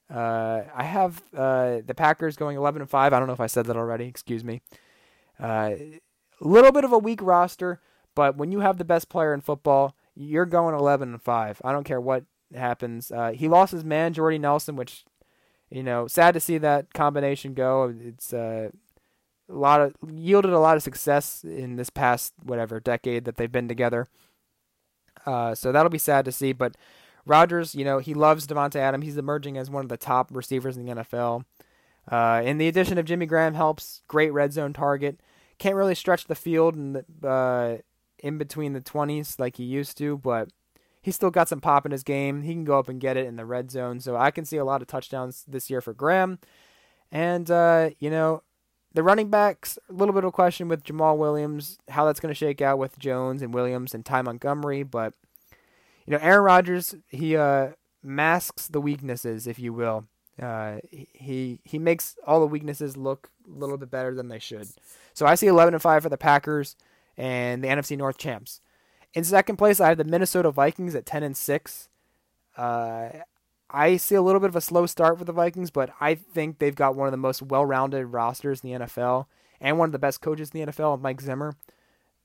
[0.08, 3.12] I have the Packers going 11 and five.
[3.12, 4.06] I don't know if I said that already.
[4.06, 4.62] Excuse me.
[5.40, 6.00] A
[6.40, 7.80] little bit of a weak roster.
[8.14, 11.60] But when you have the best player in football, you're going 11 and 5.
[11.62, 13.12] I don't care what happens.
[13.12, 15.04] Uh, he lost his man, Jordy Nelson, which,
[15.70, 17.94] you know, sad to see that combination go.
[18.00, 18.70] It's uh,
[19.48, 23.52] a lot of yielded a lot of success in this past whatever decade that they've
[23.52, 24.06] been together.
[25.26, 26.52] Uh, so that'll be sad to see.
[26.52, 26.76] But
[27.26, 29.04] Rodgers, you know, he loves Davante Adams.
[29.04, 31.44] He's emerging as one of the top receivers in the NFL.
[32.10, 34.02] Uh, and the addition of Jimmy Graham helps.
[34.08, 35.20] Great red zone target.
[35.58, 37.76] Can't really stretch the field and uh,
[38.18, 40.50] in between the 20s like he used to, but
[41.02, 42.42] he's still got some pop in his game.
[42.42, 44.00] He can go up and get it in the red zone.
[44.00, 46.38] So I can see a lot of touchdowns this year for Graham.
[47.10, 48.42] And, uh, you know,
[48.92, 52.32] the running backs, a little bit of a question with Jamaal Williams, how that's going
[52.32, 54.82] to shake out with Jones and Williams and Ty Montgomery.
[54.82, 55.14] But,
[56.06, 60.06] you know, Aaron Rodgers, he uh, masks the weaknesses, if you will.
[60.40, 64.68] Uh, he he makes all the weaknesses look a little bit better than they should.
[65.14, 66.76] So I see 11 and 5 for the Packers
[67.16, 68.60] and the NFC North champs.
[69.14, 71.88] In second place, I have the Minnesota Vikings at 10 and 6.
[72.56, 73.08] Uh,
[73.70, 76.58] I see a little bit of a slow start for the Vikings, but I think
[76.58, 79.26] they've got one of the most well-rounded rosters in the NFL
[79.60, 81.54] and one of the best coaches in the NFL, Mike Zimmer.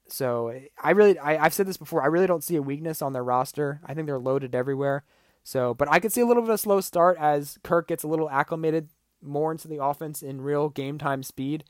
[0.07, 2.03] So I really, I, have said this before.
[2.03, 3.79] I really don't see a weakness on their roster.
[3.85, 5.03] I think they're loaded everywhere.
[5.43, 8.03] So, but I could see a little bit of a slow start as Kirk gets
[8.03, 8.89] a little acclimated
[9.21, 11.63] more into the offense in real game time speed.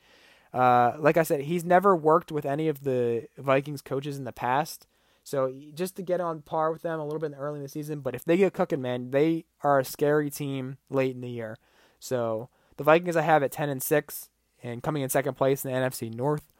[0.52, 4.32] Uh, like I said, he's never worked with any of the Vikings coaches in the
[4.32, 4.86] past.
[5.24, 8.00] So just to get on par with them a little bit early in the season,
[8.00, 11.56] but if they get cooking, man, they are a scary team late in the year.
[12.00, 14.28] So the Vikings I have at ten and six,
[14.62, 16.52] and coming in second place in the NFC North.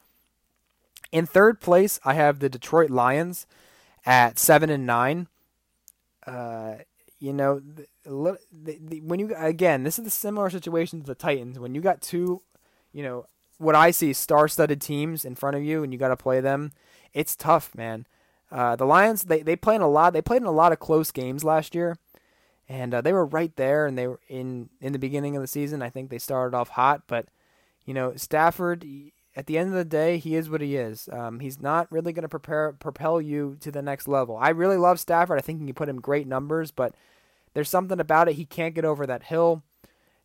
[1.11, 3.45] In third place, I have the Detroit Lions
[4.05, 5.27] at seven and nine.
[6.25, 6.75] Uh,
[7.23, 7.87] you know, the,
[8.51, 11.57] the, the, when you again, this is a similar situation to the Titans.
[11.57, 12.41] When you got two,
[12.91, 13.27] you know,
[13.59, 16.73] what I see star-studded teams in front of you, and you got to play them,
[17.13, 18.07] it's tough, man.
[18.51, 20.11] Uh, the Lions, they they played in a lot.
[20.11, 21.97] They played in a lot of close games last year,
[22.67, 23.87] and uh, they were right there.
[23.87, 25.81] And they were in in the beginning of the season.
[25.81, 27.27] I think they started off hot, but
[27.85, 28.85] you know, Stafford.
[29.35, 31.09] At the end of the day, he is what he is.
[31.11, 34.37] Um, he's not really going to prepare propel you to the next level.
[34.37, 35.39] I really love Stafford.
[35.39, 36.93] I think he can put him great numbers, but
[37.53, 38.35] there's something about it.
[38.35, 39.63] He can't get over that hill.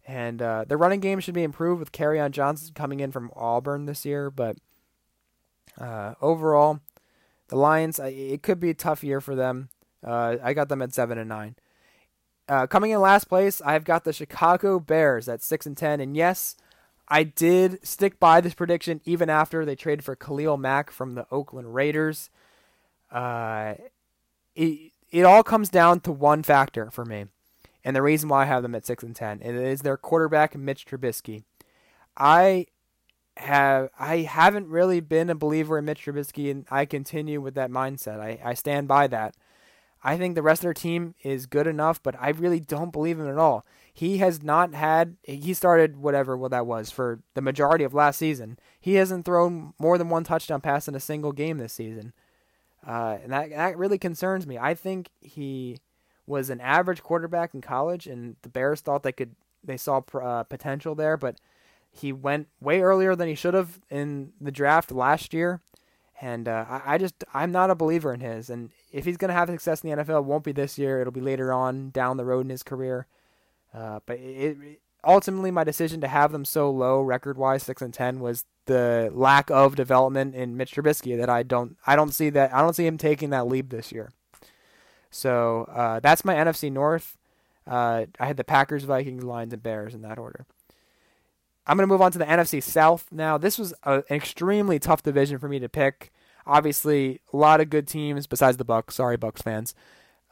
[0.06, 3.84] And uh, the running game should be improved with on Johnson coming in from Auburn
[3.84, 4.30] this year.
[4.30, 4.56] But
[5.78, 6.80] uh, overall,
[7.48, 9.68] the Lions, it could be a tough year for them.
[10.04, 11.56] Uh, I got them at seven and nine.
[12.48, 16.00] Uh, coming in last place, I've got the Chicago Bears at six and ten.
[16.00, 16.56] And yes,
[17.06, 21.26] I did stick by this prediction even after they traded for Khalil Mack from the
[21.30, 22.30] Oakland Raiders.
[23.10, 23.74] Uh,
[24.54, 27.26] it, it all comes down to one factor for me,
[27.84, 29.40] and the reason why I have them at six and ten.
[29.42, 31.44] It is their quarterback Mitch Trubisky.
[32.16, 32.66] I
[33.36, 37.70] have I haven't really been a believer in Mitch Trubisky, and I continue with that
[37.70, 38.20] mindset.
[38.20, 39.34] I, I stand by that.
[40.02, 43.18] I think the rest of their team is good enough, but I really don't believe
[43.18, 43.66] him at all.
[43.92, 48.18] He has not had he started whatever what that was for the majority of last
[48.18, 48.58] season.
[48.80, 52.12] He hasn't thrown more than one touchdown pass in a single game this season.
[52.86, 54.58] Uh, and that that really concerns me.
[54.58, 55.78] I think he
[56.26, 60.44] was an average quarterback in college, and the Bears thought they could they saw uh,
[60.44, 61.36] potential there, but
[61.90, 65.60] he went way earlier than he should have in the draft last year.
[66.20, 68.50] And uh, I, I, just I'm not a believer in his.
[68.50, 71.00] And if he's gonna have success in the NFL, it won't be this year.
[71.00, 73.06] It'll be later on down the road in his career.
[73.72, 77.82] Uh, but it, it, ultimately, my decision to have them so low record wise, six
[77.82, 82.12] and ten, was the lack of development in Mitch Trubisky that I don't I don't
[82.12, 84.10] see that I don't see him taking that leap this year.
[85.10, 87.16] So uh, that's my NFC North.
[87.66, 90.46] Uh, I had the Packers, Vikings, Lions, and Bears in that order.
[91.66, 93.36] I'm going to move on to the NFC South now.
[93.36, 96.12] This was a, an extremely tough division for me to pick.
[96.46, 98.92] Obviously, a lot of good teams besides the Bucs.
[98.92, 99.74] Sorry, Bucs fans.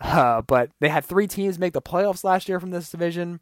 [0.00, 3.40] Uh, but they had three teams make the playoffs last year from this division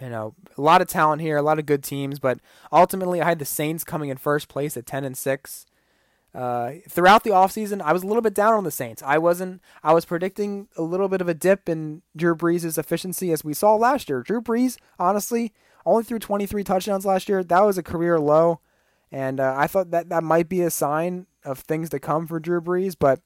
[0.00, 2.38] you know, a lot of talent here, a lot of good teams, but
[2.72, 5.66] ultimately I had the Saints coming in first place at 10 and 6.
[6.34, 9.02] Uh, throughout the offseason, I was a little bit down on the Saints.
[9.02, 13.32] I wasn't I was predicting a little bit of a dip in Drew Brees' efficiency
[13.32, 14.22] as we saw last year.
[14.22, 15.52] Drew Brees, honestly,
[15.86, 17.42] only threw 23 touchdowns last year.
[17.42, 18.60] That was a career low,
[19.10, 22.38] and uh, I thought that that might be a sign of things to come for
[22.38, 23.20] Drew Brees, but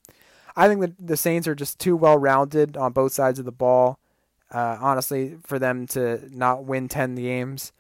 [0.55, 3.53] I think that the Saints are just too well rounded on both sides of the
[3.53, 3.99] ball
[4.53, 7.73] uh, honestly, for them to not win 10 games.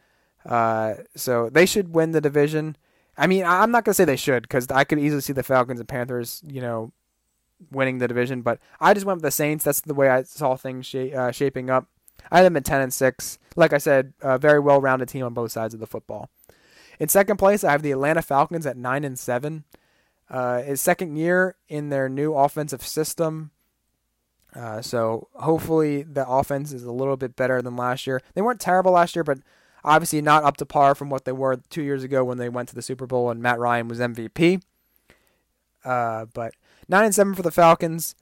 [0.45, 2.77] Uh, so they should win the division.
[3.17, 5.43] I mean, I'm not going to say they should because I could easily see the
[5.43, 6.93] Falcons and Panthers, you know,
[7.71, 8.43] winning the division.
[8.43, 9.65] But I just went with the Saints.
[9.65, 11.89] That's the way I saw things sh- uh, shaping up.
[12.31, 13.39] I had them at 10 and 6.
[13.57, 16.31] Like I said, a very well rounded team on both sides of the football.
[16.99, 19.65] In second place, I have the Atlanta Falcons at 9 and 7.
[20.31, 23.51] Uh, his second year in their new offensive system.
[24.55, 28.21] Uh, so hopefully the offense is a little bit better than last year.
[28.35, 29.38] They weren't terrible last year, but
[29.85, 32.69] obviously not up to par from what they were two years ago when they went
[32.69, 34.62] to the Super Bowl and Matt Ryan was MVP.
[35.85, 36.55] Uh, but
[36.88, 38.15] nine and seven for the Falcons.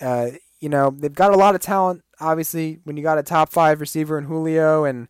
[0.00, 0.30] Uh,
[0.60, 2.04] you know they've got a lot of talent.
[2.20, 5.08] Obviously, when you got a top five receiver in Julio and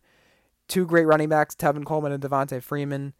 [0.67, 3.13] two great running backs, Tevin Coleman and Devonta Freeman,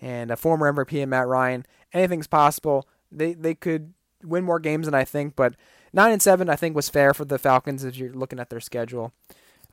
[0.00, 2.88] and a former MVP in Matt Ryan, anything's possible.
[3.10, 5.54] They they could win more games than I think, but
[5.92, 8.60] nine and seven I think was fair for the Falcons if you're looking at their
[8.60, 9.12] schedule.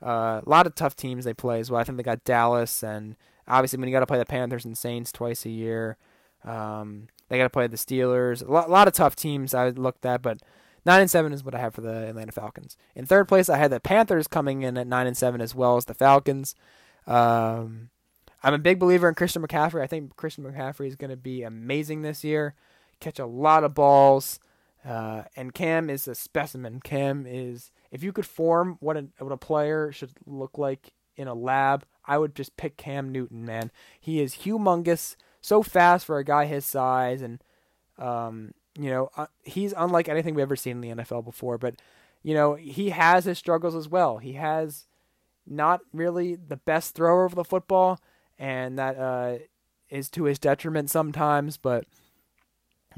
[0.02, 1.80] Uh, a lot of tough teams they play as well.
[1.80, 4.78] I think they got Dallas, and obviously when you got to play the Panthers and
[4.78, 5.96] Saints twice a year,
[6.44, 8.46] um, they got to play the Steelers.
[8.46, 10.40] A lot, a lot of tough teams I looked at, but
[10.86, 12.76] nine and seven is what I have for the Atlanta Falcons.
[12.94, 15.76] In third place, I had the Panthers coming in at nine and seven as well
[15.76, 16.54] as the Falcons.
[17.06, 17.90] Um,
[18.42, 19.82] I'm a big believer in Christian McCaffrey.
[19.82, 22.54] I think Christian McCaffrey is going to be amazing this year.
[23.00, 24.38] Catch a lot of balls.
[24.84, 26.80] Uh, and Cam is a specimen.
[26.80, 31.28] Cam is if you could form what a what a player should look like in
[31.28, 33.70] a lab, I would just pick Cam Newton, man.
[34.00, 37.42] He is humongous, so fast for a guy his size, and
[37.98, 41.58] um, you know uh, he's unlike anything we've ever seen in the NFL before.
[41.58, 41.76] But
[42.22, 44.18] you know he has his struggles as well.
[44.18, 44.86] He has
[45.44, 48.00] not really the best thrower of the football,
[48.38, 49.38] and that uh,
[49.90, 51.56] is to his detriment sometimes.
[51.56, 51.84] But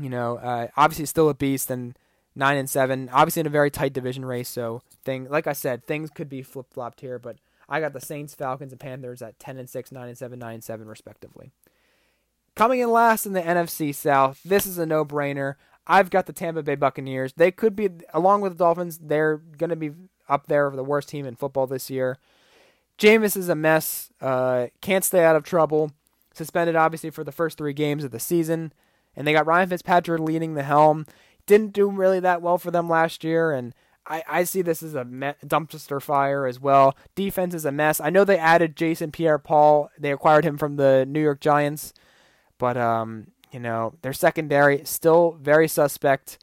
[0.01, 1.97] you know, uh, obviously still a beast and
[2.35, 3.09] nine and seven.
[3.13, 6.43] Obviously in a very tight division race, so thing like I said, things could be
[6.43, 7.19] flip flopped here.
[7.19, 7.37] But
[7.69, 10.55] I got the Saints, Falcons, and Panthers at ten and six, nine and seven, nine
[10.55, 11.53] and seven respectively.
[12.57, 15.55] Coming in last in the NFC South, this is a no-brainer.
[15.87, 17.33] I've got the Tampa Bay Buccaneers.
[17.33, 19.93] They could be, along with the Dolphins, they're going to be
[20.29, 22.19] up there for the worst team in football this year.
[22.99, 24.11] Jameis is a mess.
[24.21, 25.93] Uh, can't stay out of trouble.
[26.35, 28.73] Suspended, obviously, for the first three games of the season.
[29.16, 31.07] And they got Ryan Fitzpatrick leading the helm.
[31.46, 33.53] Didn't do really that well for them last year.
[33.53, 33.75] And
[34.07, 36.96] I, I see this as a me- dumpster fire as well.
[37.14, 38.01] Defense is a mess.
[38.01, 39.90] I know they added Jason Pierre Paul.
[39.99, 41.92] They acquired him from the New York Giants.
[42.59, 46.38] But, um, you know, their secondary still very suspect.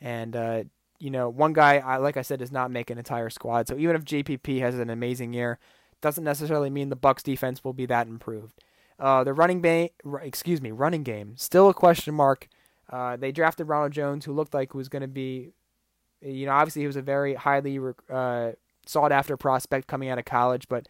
[0.00, 0.64] And, uh,
[0.98, 3.68] you know, one guy, I, like I said, does not make an entire squad.
[3.68, 5.58] So even if JPP has an amazing year,
[6.00, 8.62] doesn't necessarily mean the Bucs defense will be that improved.
[9.00, 9.88] Uh, the running ba-
[10.22, 12.48] excuse me, running game still a question mark.
[12.90, 15.52] Uh, they drafted Ronald Jones, who looked like was going to be,
[16.20, 17.78] you know, obviously he was a very highly
[18.10, 18.50] uh,
[18.84, 20.86] sought after prospect coming out of college, but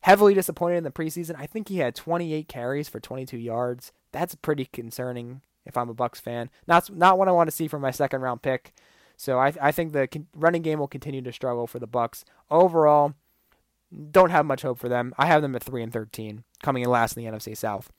[0.00, 1.36] heavily disappointed in the preseason.
[1.38, 3.92] I think he had 28 carries for 22 yards.
[4.10, 6.50] That's pretty concerning if I'm a Bucs fan.
[6.66, 8.72] Not not what I want to see from my second round pick.
[9.16, 13.14] So I I think the running game will continue to struggle for the Bucs overall.
[14.10, 15.14] Don't have much hope for them.
[15.18, 17.90] I have them at three and thirteen, coming in last in the NFC South.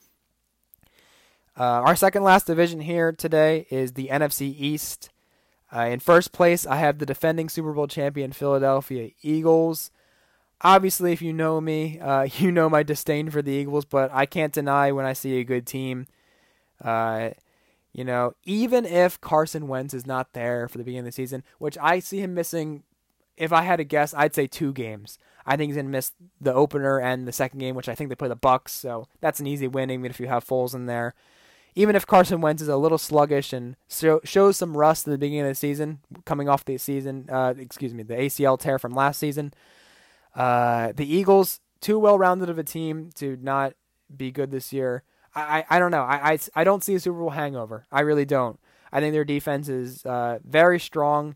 [1.58, 5.10] Uh, our second last division here today is the NFC East.
[5.74, 9.92] Uh, in first place, I have the defending Super Bowl champion Philadelphia Eagles.
[10.62, 14.26] Obviously, if you know me, uh, you know my disdain for the Eagles, but I
[14.26, 16.08] can't deny when I see a good team.
[16.84, 17.32] Uh,
[17.94, 21.44] you know, even if Carson Wentz is not there for the beginning of the season,
[21.60, 22.84] which I see him missing,
[23.38, 25.18] if I had to guess, I'd say two games.
[25.46, 28.16] I think he's gonna miss the opener and the second game, which I think they
[28.16, 31.14] play the Bucs, so that's an easy win, even if you have Foles in there.
[31.78, 35.18] Even if Carson Wentz is a little sluggish and show, shows some rust at the
[35.18, 38.94] beginning of the season, coming off the season, uh, excuse me, the ACL tear from
[38.94, 39.54] last season,
[40.36, 43.74] uh, the Eagles too well rounded of a team to not
[44.16, 45.04] be good this year.
[45.36, 46.04] I, I, I don't know.
[46.04, 47.86] I, I, I don't see a Super Bowl hangover.
[47.92, 48.60] I really don't.
[48.92, 51.36] I think their defense is uh, very strong,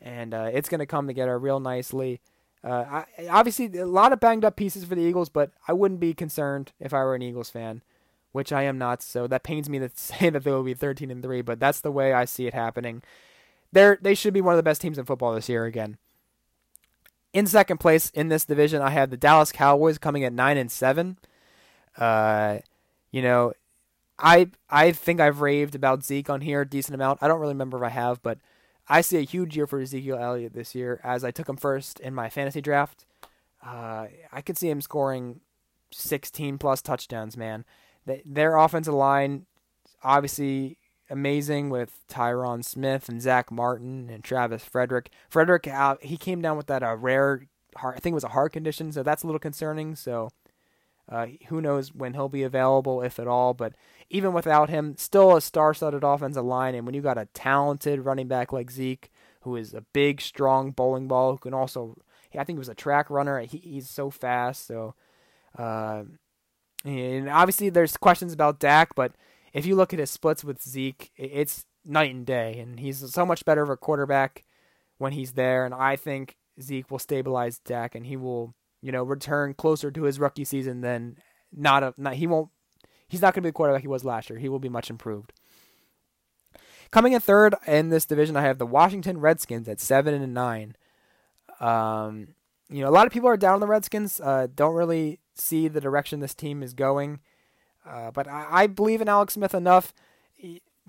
[0.00, 2.20] and uh, it's going to come together real nicely.
[2.64, 6.00] Uh, I, obviously, a lot of banged up pieces for the Eagles, but I wouldn't
[6.00, 7.82] be concerned if I were an Eagles fan,
[8.30, 9.02] which I am not.
[9.02, 11.80] So that pains me to say that they will be 13 and three, but that's
[11.80, 13.02] the way I see it happening.
[13.72, 15.96] They're they should be one of the best teams in football this year again.
[17.32, 20.70] In second place in this division, I have the Dallas Cowboys coming at nine and
[20.70, 21.16] seven.
[21.96, 22.58] Uh,
[23.10, 23.54] you know,
[24.18, 27.20] I I think I've raved about Zeke on here a decent amount.
[27.22, 28.38] I don't really remember if I have, but
[28.88, 32.00] I see a huge year for Ezekiel Elliott this year as I took him first
[32.00, 33.06] in my fantasy draft.
[33.64, 35.40] Uh, I could see him scoring
[35.92, 37.64] 16 plus touchdowns, man.
[38.06, 39.46] They, their offensive line,
[40.02, 45.10] obviously amazing with Tyron Smith and Zack Martin and Travis Frederick.
[45.28, 48.28] Frederick, uh, he came down with that uh, rare, heart, I think it was a
[48.28, 49.94] heart condition, so that's a little concerning.
[49.94, 50.30] So
[51.08, 53.54] uh, who knows when he'll be available, if at all.
[53.54, 53.74] But
[54.10, 56.74] even without him, still a star-studded offensive line.
[56.74, 59.10] And when you got a talented running back like Zeke,
[59.42, 61.96] who is a big, strong bowling ball, who can also,
[62.32, 63.40] I think he was a track runner.
[63.40, 64.66] He, he's so fast.
[64.66, 64.94] So,
[65.58, 66.04] uh,
[66.84, 69.12] and obviously there's questions about Dak, but
[69.52, 72.58] if you look at his splits with Zeke, it's night and day.
[72.58, 74.44] And he's so much better of a quarterback
[74.98, 75.64] when he's there.
[75.64, 80.02] And I think Zeke will stabilize Dak, and he will, you know, return closer to
[80.04, 81.16] his rookie season than
[81.52, 81.94] not a.
[81.96, 82.50] Not, he won't
[83.12, 84.38] he's not going to be the quarterback he was last year.
[84.38, 85.34] He will be much improved.
[86.90, 90.76] Coming in third in this division, I have the Washington Redskins at seven and nine.
[91.60, 92.28] Um,
[92.70, 94.18] you know, a lot of people are down on the Redskins.
[94.18, 97.20] Uh, don't really see the direction this team is going.
[97.86, 99.92] Uh, but I, I, believe in Alex Smith enough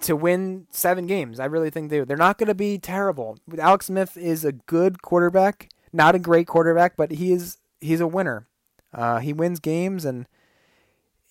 [0.02, 1.42] to win seven games.
[1.42, 3.38] I really think they they're not going to be terrible.
[3.58, 8.08] Alex Smith is a good quarterback, not a great quarterback, but he is he's a
[8.08, 8.48] winner.
[8.94, 10.28] Uh, he wins games and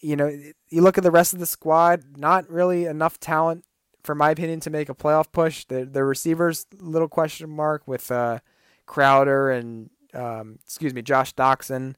[0.03, 0.29] you know,
[0.69, 3.65] you look at the rest of the squad, not really enough talent,
[4.03, 5.65] for my opinion, to make a playoff push.
[5.65, 8.41] The the receivers, little question mark with uh,
[8.85, 11.95] Crowder and um, excuse me, Josh Doctson,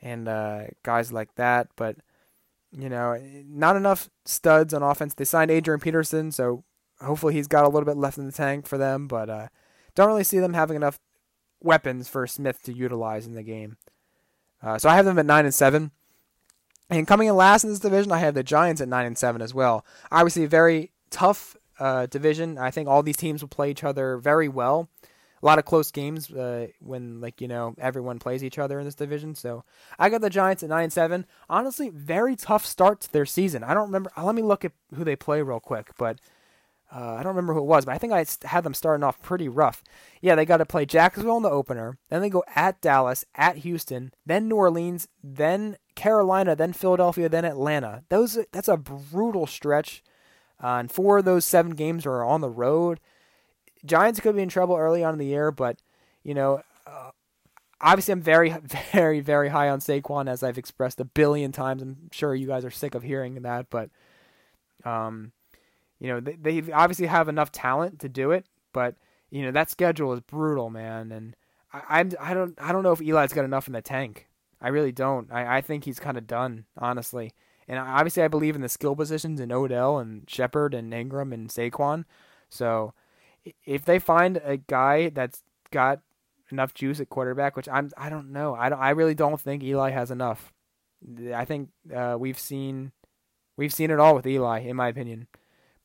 [0.00, 1.68] and uh, guys like that.
[1.76, 1.96] But
[2.72, 5.14] you know, not enough studs on offense.
[5.14, 6.64] They signed Adrian Peterson, so
[7.00, 9.06] hopefully he's got a little bit left in the tank for them.
[9.06, 9.48] But uh,
[9.94, 10.98] don't really see them having enough
[11.62, 13.76] weapons for Smith to utilize in the game.
[14.62, 15.90] Uh, so I have them at nine and seven.
[16.88, 19.42] And coming in last in this division, I have the Giants at nine and seven
[19.42, 19.84] as well.
[20.12, 22.58] Obviously, a very tough uh, division.
[22.58, 24.88] I think all these teams will play each other very well.
[25.42, 28.84] A lot of close games uh, when, like you know, everyone plays each other in
[28.84, 29.34] this division.
[29.34, 29.64] So
[29.98, 31.26] I got the Giants at nine and seven.
[31.50, 33.62] Honestly, very tough start to their season.
[33.62, 34.10] I don't remember.
[34.16, 35.90] Let me look at who they play real quick.
[35.98, 36.20] But
[36.94, 39.20] Uh, I don't remember who it was, but I think I had them starting off
[39.20, 39.82] pretty rough.
[40.20, 43.58] Yeah, they got to play Jacksonville in the opener, then they go at Dallas, at
[43.58, 48.04] Houston, then New Orleans, then Carolina, then Philadelphia, then Atlanta.
[48.08, 50.02] Those that's a brutal stretch,
[50.62, 53.00] uh, and four of those seven games are on the road.
[53.84, 55.78] Giants could be in trouble early on in the year, but
[56.22, 57.10] you know, uh,
[57.80, 58.50] obviously I'm very,
[58.92, 61.82] very, very high on Saquon as I've expressed a billion times.
[61.82, 63.90] I'm sure you guys are sick of hearing that, but
[64.84, 65.32] um,
[65.98, 68.96] you know, they, they obviously have enough talent to do it, but
[69.30, 71.12] you know that schedule is brutal, man.
[71.12, 71.36] And
[71.72, 74.28] I, I'm I don't I don't know if Eli's got enough in the tank.
[74.60, 75.30] I really don't.
[75.32, 77.32] I, I think he's kind of done, honestly.
[77.68, 81.48] And obviously, I believe in the skill positions in Odell and Shepard and Ingram and
[81.48, 82.04] Saquon.
[82.48, 82.94] So
[83.64, 86.00] if they find a guy that's got
[86.50, 88.54] enough juice at quarterback, which I'm I don't know.
[88.54, 90.52] I don't I really don't think Eli has enough.
[91.34, 92.92] I think uh, we've seen
[93.56, 95.26] we've seen it all with Eli, in my opinion.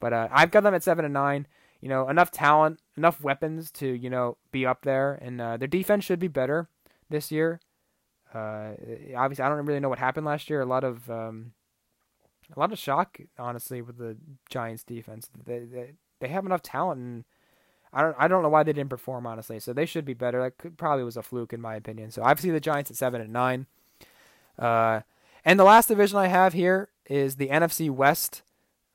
[0.01, 1.47] But uh, I've got them at seven and nine.
[1.79, 5.69] You know, enough talent, enough weapons to you know be up there, and uh, their
[5.69, 6.67] defense should be better
[7.09, 7.61] this year.
[8.33, 8.73] Uh,
[9.15, 10.61] obviously, I don't really know what happened last year.
[10.61, 11.53] A lot of um,
[12.53, 14.17] a lot of shock, honestly, with the
[14.49, 15.29] Giants' defense.
[15.45, 17.23] They they, they have enough talent, and
[17.93, 19.59] I don't I don't know why they didn't perform honestly.
[19.59, 20.41] So they should be better.
[20.41, 22.11] That could, probably was a fluke in my opinion.
[22.11, 23.67] So obviously the Giants at seven and nine.
[24.57, 25.01] Uh,
[25.43, 28.43] and the last division I have here is the NFC West.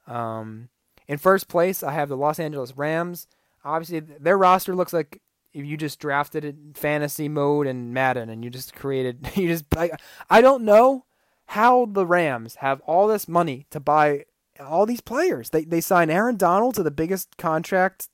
[0.07, 0.69] Um,
[1.09, 3.27] in first place, I have the Los Angeles Rams.
[3.65, 5.21] Obviously, their roster looks like
[5.53, 9.49] if you just drafted it in fantasy mode and Madden, and you just created, you
[9.49, 9.91] just I,
[10.29, 11.05] I don't know
[11.47, 14.25] how the Rams have all this money to buy
[14.61, 15.51] all these players.
[15.51, 18.09] They they sign Aaron Donald to the biggest contract,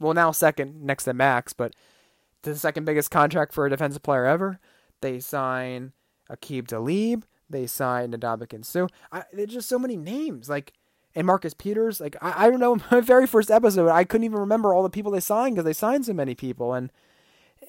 [0.00, 1.74] well now second next to Max, but
[2.42, 4.58] to the second biggest contract for a defensive player ever.
[5.00, 5.92] They sign
[6.30, 7.24] Aqib Talib.
[7.50, 8.88] They sign Ndamukong Suh.
[9.10, 10.48] I, there's just so many names.
[10.48, 10.72] Like
[11.18, 12.00] and Marcus Peters.
[12.00, 14.88] Like I, I don't know, my very first episode, I couldn't even remember all the
[14.88, 16.90] people they signed because they signed so many people, and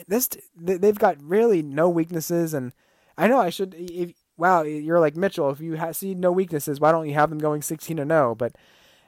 [0.08, 2.54] this they've got really no weaknesses.
[2.54, 2.74] And
[3.18, 3.74] I know I should.
[3.74, 5.50] If wow, you're like Mitchell.
[5.50, 8.36] If you ha- see no weaknesses, why don't you have them going 16 to 0?
[8.36, 8.54] But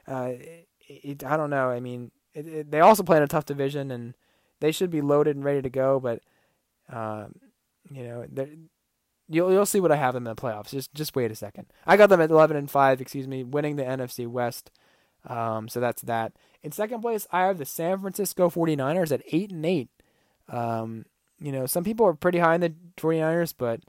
[0.08, 1.70] uh, it, it, I don't know.
[1.70, 4.16] I mean, it, they also play in a tough division, and
[4.60, 6.00] they should be loaded and ready to go.
[6.00, 6.22] But
[6.90, 7.36] um,
[7.92, 8.26] you know,
[9.34, 10.70] You'll you'll see what I have them in the playoffs.
[10.72, 11.68] Just just wait a second.
[11.86, 13.02] I got them at eleven and five.
[13.02, 14.72] Excuse me, winning the NFC West.
[15.28, 16.34] Um, so that's that.
[16.64, 19.90] In second place, I have the San Francisco 49ers at eight and eight.
[20.50, 21.06] Um,
[21.40, 23.82] you know, some people are pretty high in the 49ers, but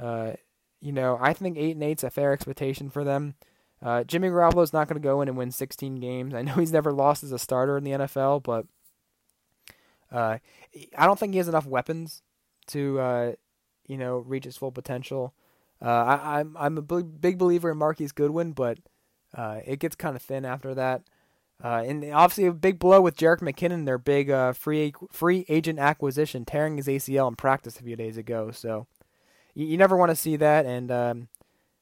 [0.00, 0.32] uh,
[0.80, 3.34] you know, I think eight and eight's a fair expectation for them.
[3.82, 6.34] Uh, Jimmy is not going to go in and win 16 games.
[6.34, 8.66] I know he's never lost as a starter in the NFL, but
[10.12, 10.38] uh,
[10.96, 12.22] I don't think he has enough weapons
[12.68, 13.32] to uh,
[13.86, 15.34] you know, reach his full potential.
[15.82, 18.78] Uh, I, am I'm, I'm a big, big believer in Marquise Goodwin, but
[19.34, 21.02] uh, it gets kind of thin after that.
[21.62, 25.78] Uh, and obviously a big blow with Jerick McKinnon, their big uh, free free agent
[25.78, 28.50] acquisition, tearing his ACL in practice a few days ago.
[28.50, 28.86] So
[29.54, 30.64] you, you never want to see that.
[30.64, 31.28] And um,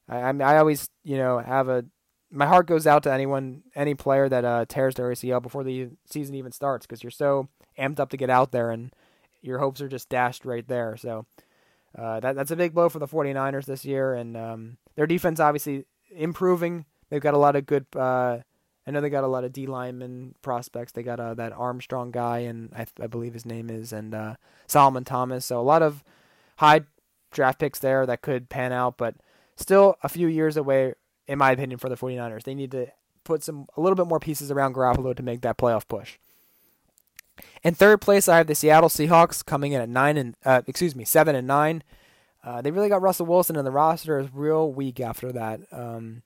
[0.09, 1.85] I, I, I always you know have a
[2.31, 5.91] my heart goes out to anyone any player that uh, tears their ACL before the
[6.07, 8.93] season even starts because you're so amped up to get out there and
[9.41, 10.97] your hopes are just dashed right there.
[10.97, 11.27] So
[11.97, 15.41] uh, that that's a big blow for the 49ers this year, and um, their defense
[15.41, 16.85] obviously improving.
[17.11, 17.87] They've got a lot of good.
[17.95, 18.39] Uh,
[18.87, 20.93] I know they got a lot of D lineman prospects.
[20.93, 24.35] They got uh, that Armstrong guy, and I, I believe his name is, and uh,
[24.67, 25.45] Solomon Thomas.
[25.45, 26.03] So a lot of
[26.57, 26.83] high
[27.31, 29.17] draft picks there that could pan out, but
[29.57, 30.95] still a few years away,
[31.27, 32.45] in my opinion, for the 49ers.
[32.45, 32.87] They need to
[33.25, 36.19] put some a little bit more pieces around Garoppolo to make that playoff push.
[37.63, 40.95] In third place, I have the Seattle Seahawks coming in at nine and uh, excuse
[40.95, 41.83] me, seven and nine.
[42.45, 45.61] Uh, they really got Russell Wilson, and the roster is real weak after that.
[45.73, 46.23] Um,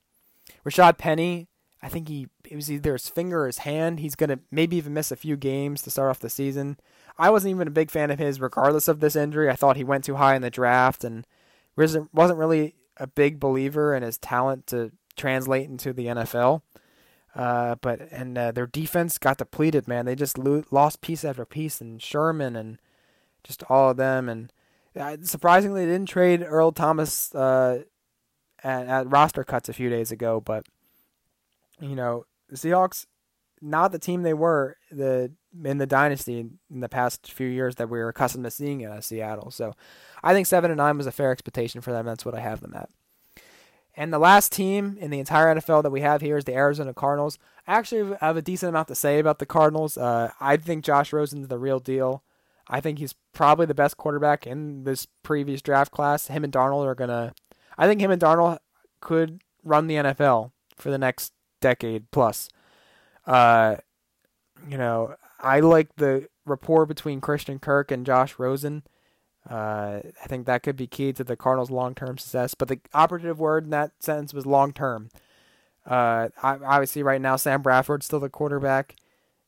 [0.65, 1.47] Rashaad Penny,
[1.81, 3.99] I think he it was either his finger or his hand.
[3.99, 6.77] He's gonna maybe even miss a few games to start off the season.
[7.17, 9.49] I wasn't even a big fan of his, regardless of this injury.
[9.49, 11.27] I thought he went too high in the draft, and
[11.75, 16.61] wasn't wasn't really a big believer in his talent to translate into the NFL.
[17.35, 20.05] Uh, but and uh, their defense got depleted, man.
[20.05, 22.77] They just lo- lost piece after piece, and Sherman and
[23.43, 24.29] just all of them.
[24.29, 24.53] And
[24.99, 27.83] uh, surprisingly, they didn't trade Earl Thomas uh,
[28.63, 30.41] at, at roster cuts a few days ago.
[30.41, 30.65] But
[31.81, 33.07] you know, the Seahawks,
[33.61, 35.31] not the team they were the
[35.63, 39.01] in the dynasty in the past few years that we were accustomed to seeing in
[39.01, 39.49] Seattle.
[39.49, 39.73] So
[40.23, 42.05] I think seven and nine was a fair expectation for them.
[42.05, 42.89] That's what I have them at.
[43.95, 46.93] And the last team in the entire NFL that we have here is the Arizona
[46.93, 47.37] Cardinals.
[47.67, 49.97] I actually have a decent amount to say about the Cardinals.
[49.97, 52.23] Uh, I think Josh Rosen's the real deal.
[52.67, 56.27] I think he's probably the best quarterback in this previous draft class.
[56.27, 57.33] Him and Darnold are gonna.
[57.77, 58.59] I think him and Darnold
[58.99, 62.49] could run the NFL for the next decade plus.
[63.27, 63.77] Uh,
[64.67, 68.83] you know, I like the rapport between Christian Kirk and Josh Rosen.
[69.49, 72.53] Uh, I think that could be key to the Cardinals' long-term success.
[72.53, 75.09] But the operative word in that sentence was long-term.
[75.85, 78.95] Uh, obviously, right now Sam Bradford's still the quarterback,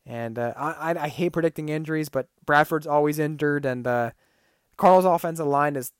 [0.05, 4.11] and uh, I, I hate predicting injuries, but Bradford's always injured, and uh,
[4.75, 5.93] Cardinals' offensive line is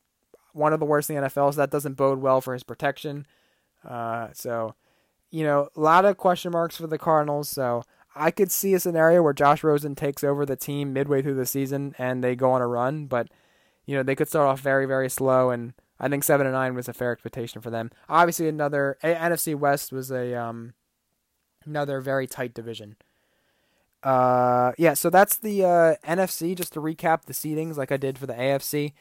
[0.52, 3.26] one of the worst in the NFL, so that doesn't bode well for his protection.
[3.88, 4.76] Uh, so,
[5.32, 7.50] you know, a lot of question marks for the Cardinals.
[7.50, 7.84] So
[8.16, 11.46] I could see a scenario where Josh Rosen takes over the team midway through the
[11.46, 13.28] season and they go on a run, but
[13.86, 16.76] you know they could start off very very slow, and I think seven and nine
[16.76, 17.92] was a fair expectation for them.
[18.10, 20.74] Obviously, another a- NFC West was a um,
[21.66, 22.96] another very tight division.
[24.04, 26.56] Uh, yeah, so that's the uh, NFC.
[26.56, 28.94] Just to recap the seedings, like I did for the AFC.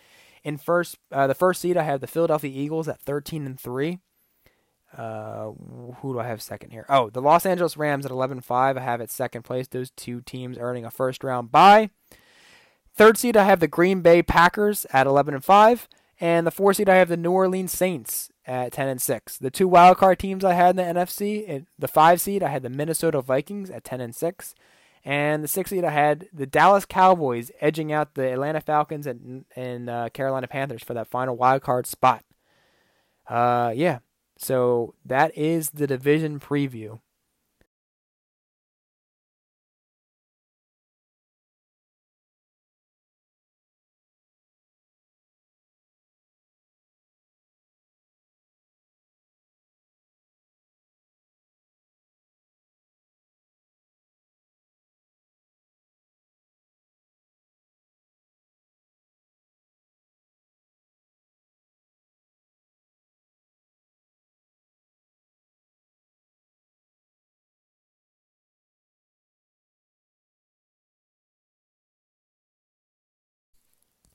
[0.42, 3.98] In first, uh, the first seed, I have the Philadelphia Eagles at thirteen and three.
[4.96, 5.50] Uh,
[6.00, 6.86] who do I have second here?
[6.88, 8.76] Oh, the Los Angeles Rams at 11-5.
[8.76, 9.66] I have it second place.
[9.66, 11.90] Those two teams earning a first round bye.
[12.94, 15.88] Third seed, I have the Green Bay Packers at 11 and 5,
[16.20, 19.38] and the fourth seed, I have the New Orleans Saints at 10 and 6.
[19.38, 22.70] The two wildcard teams I had in the NFC, the five seed, I had the
[22.70, 24.54] Minnesota Vikings at 10 and 6,
[25.04, 29.44] and the six seed, I had the Dallas Cowboys edging out the Atlanta Falcons and
[29.54, 32.24] and uh, Carolina Panthers for that final wildcard spot.
[33.28, 33.98] Uh, yeah.
[34.38, 37.00] So that is the division preview.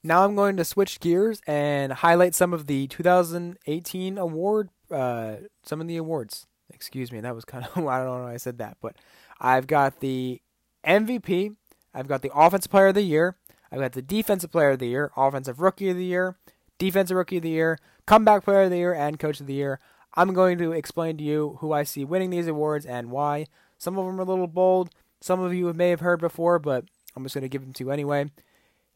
[0.03, 5.81] Now I'm going to switch gears and highlight some of the 2018 award, uh, some
[5.81, 6.47] of the awards.
[6.71, 8.95] Excuse me, that was kind of I don't know why I said that, but
[9.39, 10.41] I've got the
[10.85, 11.55] MVP,
[11.93, 13.35] I've got the Offensive Player of the Year,
[13.71, 16.37] I've got the Defensive Player of the Year, Offensive Rookie of the Year,
[16.77, 19.79] Defensive Rookie of the Year, Comeback Player of the Year, and Coach of the Year.
[20.15, 23.45] I'm going to explain to you who I see winning these awards and why.
[23.77, 24.89] Some of them are a little bold.
[25.21, 26.85] Some of you may have heard before, but
[27.15, 28.31] I'm just going to give them to you anyway.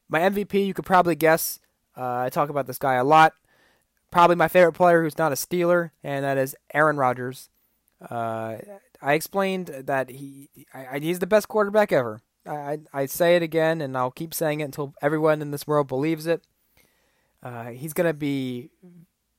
[0.09, 1.59] My MVP, you could probably guess.
[1.97, 3.33] Uh, I talk about this guy a lot.
[4.11, 7.49] Probably my favorite player who's not a Steeler, and that is Aaron Rodgers.
[8.09, 8.57] Uh,
[9.01, 12.21] I explained that he I, he's the best quarterback ever.
[12.45, 15.87] I, I say it again, and I'll keep saying it until everyone in this world
[15.87, 16.43] believes it.
[17.41, 18.69] Uh, he's gonna be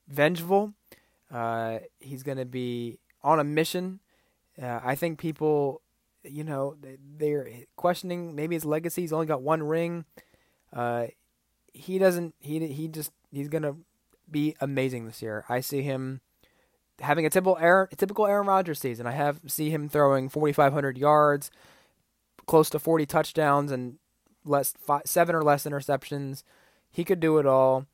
[0.09, 0.75] vengeful.
[1.31, 4.01] Uh, he's gonna be on a mission.
[4.61, 5.83] Uh, I think people,
[6.23, 6.77] you know,
[7.17, 9.03] they're questioning maybe his legacy.
[9.03, 10.05] He's only got one ring.
[10.75, 11.07] Uh,
[11.73, 12.35] he doesn't.
[12.41, 13.77] He he just he's gonna
[14.31, 15.45] be amazing this year.
[15.49, 16.21] I see him
[17.01, 19.07] having a typical Aaron, typical Aaron Rodgers season.
[19.07, 21.51] I have see him throwing 4,500 yards,
[22.47, 23.99] close to 40 touchdowns, and
[24.45, 26.43] less five, seven or less interceptions.
[26.91, 27.87] He could do it all.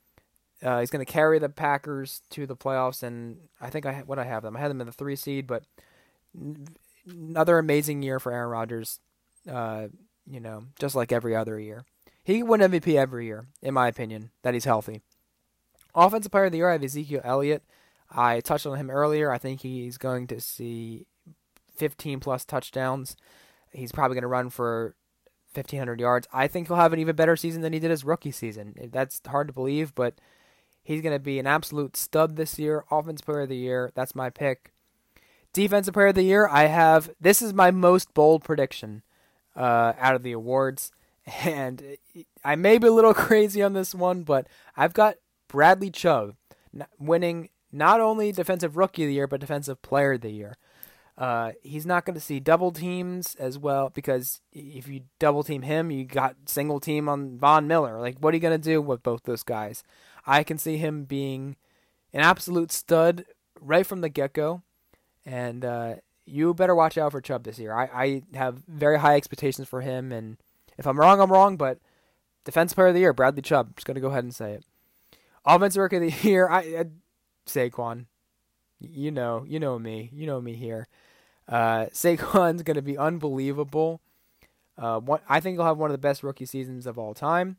[0.63, 4.19] Uh, he's going to carry the Packers to the playoffs, and I think I what
[4.19, 4.57] I have them.
[4.57, 5.65] I had them in the three seed, but
[7.09, 9.01] another amazing year for Aaron Rodgers.
[9.51, 9.89] Uh,
[10.31, 11.85] you know, just like every other year.
[12.31, 15.01] He can win MVP every year, in my opinion, that he's healthy.
[15.97, 17.65] Offensive player of the year, I have Ezekiel Elliott.
[18.09, 19.33] I touched on him earlier.
[19.33, 21.07] I think he's going to see
[21.75, 23.17] 15 plus touchdowns.
[23.73, 24.95] He's probably going to run for
[25.55, 26.29] 1,500 yards.
[26.33, 28.77] I think he'll have an even better season than he did his rookie season.
[28.93, 30.15] That's hard to believe, but
[30.85, 32.85] he's going to be an absolute stud this year.
[32.93, 34.71] Offensive player of the year, that's my pick.
[35.53, 39.03] Defensive player of the year, I have this is my most bold prediction
[39.57, 40.93] uh, out of the awards
[41.45, 41.97] and
[42.45, 44.47] I may be a little crazy on this one, but
[44.77, 45.17] I've got
[45.49, 46.35] Bradley Chubb
[46.99, 50.57] winning not only Defensive Rookie of the Year, but Defensive Player of the Year.
[51.19, 55.63] Uh, he's not going to see double teams as well because if you double team
[55.63, 58.01] him, you got single team on Von Miller.
[58.01, 59.85] Like, what are you going to do with both those guys?
[60.27, 61.57] I can see him being
[62.15, 63.27] an absolute stud
[63.61, 64.63] right from the get go,
[65.27, 65.95] and uh,
[66.25, 67.75] you better watch out for Chubb this year.
[67.75, 70.39] I, I have very high expectations for him, and
[70.81, 71.79] if I'm wrong, I'm wrong, but
[72.47, 73.77] Defense Player of the Year, Bradley Chubb.
[73.77, 74.65] Just going to go ahead and say it.
[75.45, 76.85] Offensive Rookie of the Year, I, I
[77.47, 78.07] Saquon.
[78.81, 80.09] You know, you know me.
[80.11, 80.89] You know me here.
[81.47, 84.01] Uh, Saquon's going to be unbelievable.
[84.79, 87.59] Uh, one, I think he'll have one of the best rookie seasons of all time,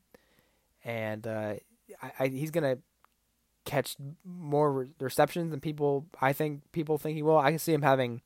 [0.83, 1.53] and uh,
[2.01, 2.81] I, I, he's going to
[3.65, 6.07] catch more receptions than people.
[6.19, 7.37] I think people think he will.
[7.37, 8.23] I can see him having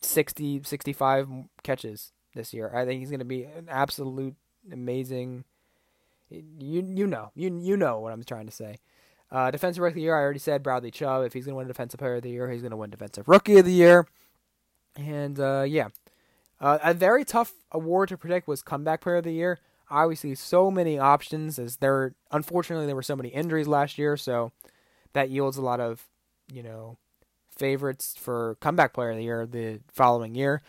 [0.00, 1.28] 60, 65
[1.62, 2.70] catches this year.
[2.74, 4.34] I think he's going to be an absolute
[4.70, 5.44] amazing.
[6.30, 8.76] You you know you you know what I'm trying to say.
[9.30, 11.24] Uh, defensive Rookie of the Year, I already said Bradley Chubb.
[11.24, 13.28] If he's going to win Defensive Player of the Year, he's going to win Defensive
[13.28, 14.06] Rookie of the Year.
[14.94, 15.88] And uh, yeah,
[16.60, 19.58] uh, a very tough award to predict was Comeback Player of the Year.
[19.90, 22.14] Obviously, so many options as there.
[22.30, 24.52] Unfortunately, there were so many injuries last year, so
[25.14, 26.06] that yields a lot of
[26.52, 26.98] you know
[27.56, 30.62] favorites for Comeback Player of the Year the following year.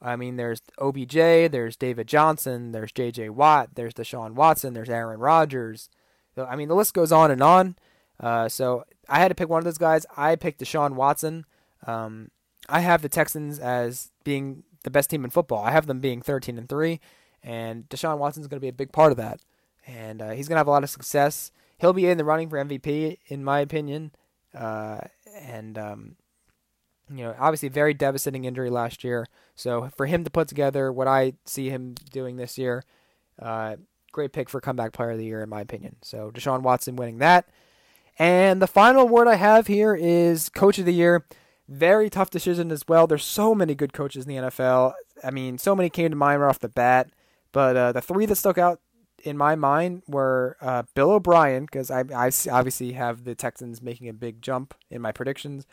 [0.00, 1.14] I mean, there's OBJ,
[1.50, 3.30] there's David Johnson, there's J.J.
[3.30, 5.88] Watt, there's Deshaun Watson, there's Aaron Rodgers.
[6.36, 7.76] I mean, the list goes on and on.
[8.20, 10.06] Uh, so I had to pick one of those guys.
[10.16, 11.44] I picked Deshaun Watson.
[11.86, 12.30] Um,
[12.68, 15.64] I have the Texans as being the best team in football.
[15.64, 17.00] I have them being 13 and three,
[17.42, 19.40] and Deshaun Watson is going to be a big part of that.
[19.86, 21.50] And uh, he's going to have a lot of success.
[21.78, 24.12] He'll be in the running for MVP, in my opinion.
[24.54, 25.00] Uh,
[25.40, 26.16] and um,
[27.10, 29.26] you know, obviously, very devastating injury last year.
[29.54, 32.84] So for him to put together what I see him doing this year,
[33.40, 33.76] uh,
[34.12, 35.96] great pick for comeback player of the year, in my opinion.
[36.02, 37.48] So Deshaun Watson winning that.
[38.18, 41.24] And the final award I have here is Coach of the Year.
[41.68, 43.06] Very tough decision as well.
[43.06, 44.94] There's so many good coaches in the NFL.
[45.22, 47.10] I mean, so many came to mind right off the bat.
[47.52, 48.80] But uh, the three that stuck out
[49.22, 54.08] in my mind were uh, Bill O'Brien, because I, I obviously have the Texans making
[54.08, 55.66] a big jump in my predictions.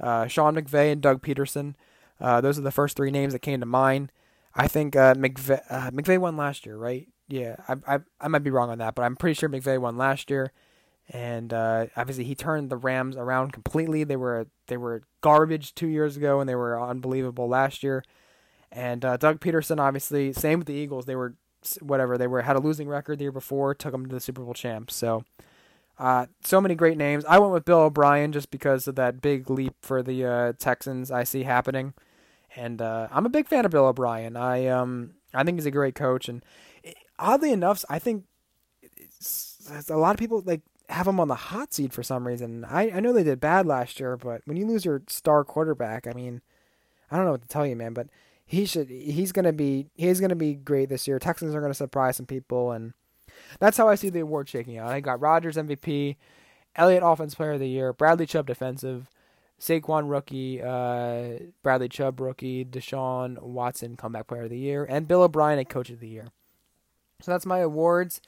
[0.00, 1.74] Uh, Sean McVay and Doug Pederson.
[2.20, 4.12] Uh, those are the first three names that came to mind.
[4.54, 7.08] I think uh, McVay, uh, McVay won last year, right?
[7.28, 9.96] Yeah, I, I I might be wrong on that, but I'm pretty sure McVay won
[9.96, 10.52] last year
[11.10, 14.04] and uh, obviously he turned the Rams around completely.
[14.04, 18.04] They were they were garbage two years ago, and they were unbelievable last year.
[18.70, 21.06] And uh, Doug Pederson, obviously, same with the Eagles.
[21.06, 21.34] They were
[21.80, 24.42] whatever they were had a losing record the year before, took them to the Super
[24.42, 24.94] Bowl champs.
[24.94, 25.24] So,
[25.98, 27.24] uh, so many great names.
[27.24, 31.10] I went with Bill O'Brien just because of that big leap for the uh, Texans
[31.10, 31.94] I see happening,
[32.54, 34.36] and uh, I'm a big fan of Bill O'Brien.
[34.36, 36.44] I um I think he's a great coach, and
[36.84, 38.24] eh, oddly enough, I think
[39.88, 42.64] a lot of people like have him on the hot seat for some reason.
[42.64, 46.06] I, I know they did bad last year, but when you lose your star quarterback,
[46.06, 46.40] I mean,
[47.10, 47.92] I don't know what to tell you, man.
[47.92, 48.08] But
[48.46, 51.18] he should he's gonna be he's gonna be great this year.
[51.18, 52.94] Texans are gonna surprise some people, and
[53.58, 54.90] that's how I see the award shaking out.
[54.90, 56.16] I got Rodgers MVP,
[56.76, 59.08] Elliott Offense Player of the Year, Bradley Chubb Defensive,
[59.60, 65.22] Saquon Rookie, uh, Bradley Chubb Rookie, Deshaun Watson Comeback Player of the Year, and Bill
[65.22, 66.28] O'Brien a Coach of the Year.
[67.20, 68.20] So that's my awards.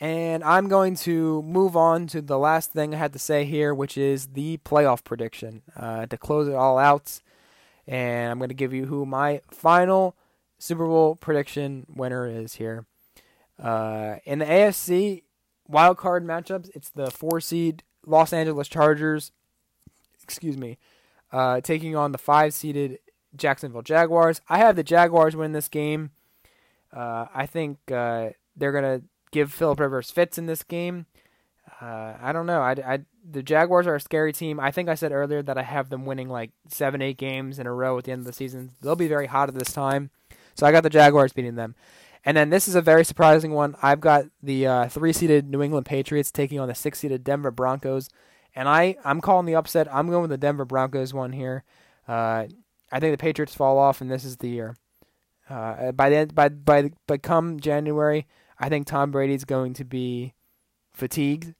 [0.00, 3.74] And I'm going to move on to the last thing I had to say here,
[3.74, 7.20] which is the playoff prediction uh, to close it all out.
[7.86, 10.16] And I'm going to give you who my final
[10.58, 12.86] Super Bowl prediction winner is here.
[13.62, 15.22] Uh, in the AFC
[15.68, 19.32] wild card matchups, it's the four seed Los Angeles Chargers,
[20.22, 20.78] excuse me,
[21.32, 22.98] uh, taking on the five seeded
[23.36, 24.40] Jacksonville Jaguars.
[24.48, 26.10] I have the Jaguars win this game.
[26.92, 31.06] Uh, I think uh, they're to give Philip Rivers fits in this game.
[31.80, 32.60] Uh, I don't know.
[32.60, 32.98] I, I,
[33.28, 34.58] the Jaguars are a scary team.
[34.58, 37.66] I think I said earlier that I have them winning like seven, eight games in
[37.66, 38.72] a row at the end of the season.
[38.80, 40.10] They'll be very hot at this time.
[40.54, 41.74] So I got the Jaguars beating them.
[42.24, 43.76] And then this is a very surprising one.
[43.82, 48.10] I've got the uh, three-seeded New England Patriots taking on the six-seeded Denver Broncos,
[48.54, 49.92] and I I'm calling the upset.
[49.94, 51.64] I'm going with the Denver Broncos one here.
[52.06, 52.46] Uh,
[52.92, 54.76] I think the Patriots fall off, and this is the year.
[55.48, 58.26] Uh, by the end, by by by come January,
[58.58, 60.34] I think Tom Brady's going to be
[60.92, 61.54] fatigued.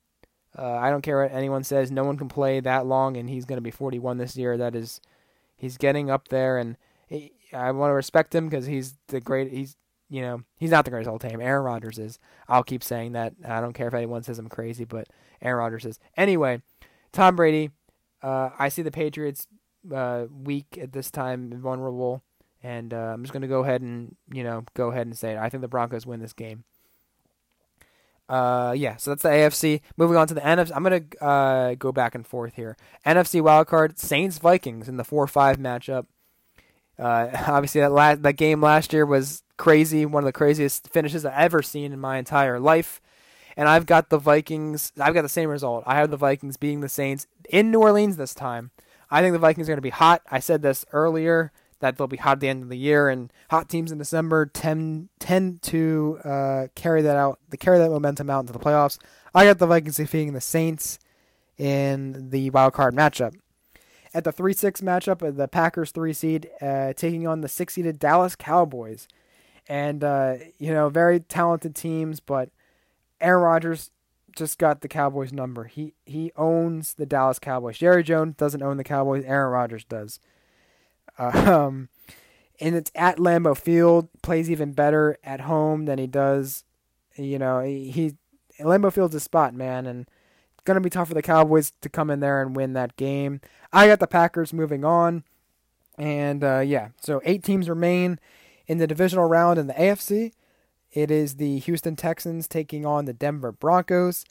[0.57, 1.91] Uh, I don't care what anyone says.
[1.91, 4.57] No one can play that long, and he's going to be 41 this year.
[4.57, 5.01] That is,
[5.57, 6.77] he's getting up there, and
[7.09, 9.53] he, I want to respect him because he's the great.
[9.53, 9.77] He's
[10.11, 11.41] you know he's not the greatest all time.
[11.41, 12.19] Aaron Rodgers is.
[12.49, 13.35] I'll keep saying that.
[13.47, 15.09] I don't care if anyone says I'm crazy, but
[15.41, 15.99] Aaron Rodgers is.
[16.17, 16.61] Anyway,
[17.13, 17.71] Tom Brady.
[18.23, 19.47] Uh, I see the Patriots
[19.95, 22.23] uh, weak at this time, vulnerable,
[22.63, 25.33] and uh, I'm just going to go ahead and you know go ahead and say
[25.33, 25.39] it.
[25.39, 26.65] I think the Broncos win this game.
[28.29, 29.81] Uh, yeah, so that's the AFC.
[29.97, 32.77] Moving on to the NFC, I'm gonna uh, go back and forth here.
[33.05, 36.07] NFC wildcard: Saints Vikings in the four-five matchup.
[37.01, 41.25] Uh, obviously, that last that game last year was crazy, one of the craziest finishes
[41.25, 43.01] I've ever seen in my entire life.
[43.57, 44.93] And I've got the Vikings.
[44.99, 45.85] I've got the same result.
[45.87, 48.71] I have the Vikings beating the Saints in New Orleans this time.
[49.11, 50.23] I think the Vikings are going to be hot.
[50.31, 53.33] I said this earlier that they'll be hot at the end of the year, and
[53.51, 58.31] hot teams in December tend tend to uh, carry that out, to carry that momentum
[58.31, 58.99] out into the playoffs.
[59.35, 60.99] I got the Vikings defeating the Saints
[61.59, 63.35] in the wild card matchup.
[64.13, 67.75] At the three six matchup, uh, the Packers three seed uh, taking on the six
[67.75, 69.07] seeded Dallas Cowboys,
[69.69, 72.51] and uh, you know very talented teams, but
[73.21, 73.91] Aaron Rodgers
[74.37, 75.65] just got the Cowboys number.
[75.65, 77.79] He he owns the Dallas Cowboys.
[77.79, 79.25] Jerry Jones doesn't own the Cowboys.
[79.25, 80.19] Aaron Rodgers does.
[81.19, 81.89] Um,
[82.61, 84.09] and it's at Lambeau Field.
[84.23, 86.65] Plays even better at home than he does.
[87.17, 88.17] You know, he, he
[88.61, 90.09] Lambeau Field's a spot, man, and
[90.61, 93.41] it's gonna be tough for the Cowboys to come in there and win that game.
[93.73, 95.25] I got the Packers moving on,
[95.97, 98.21] and uh, yeah, so eight teams remain
[98.67, 100.33] in the divisional round in the AFC.
[100.93, 104.27] It is the Houston Texans taking on the Denver Broncos,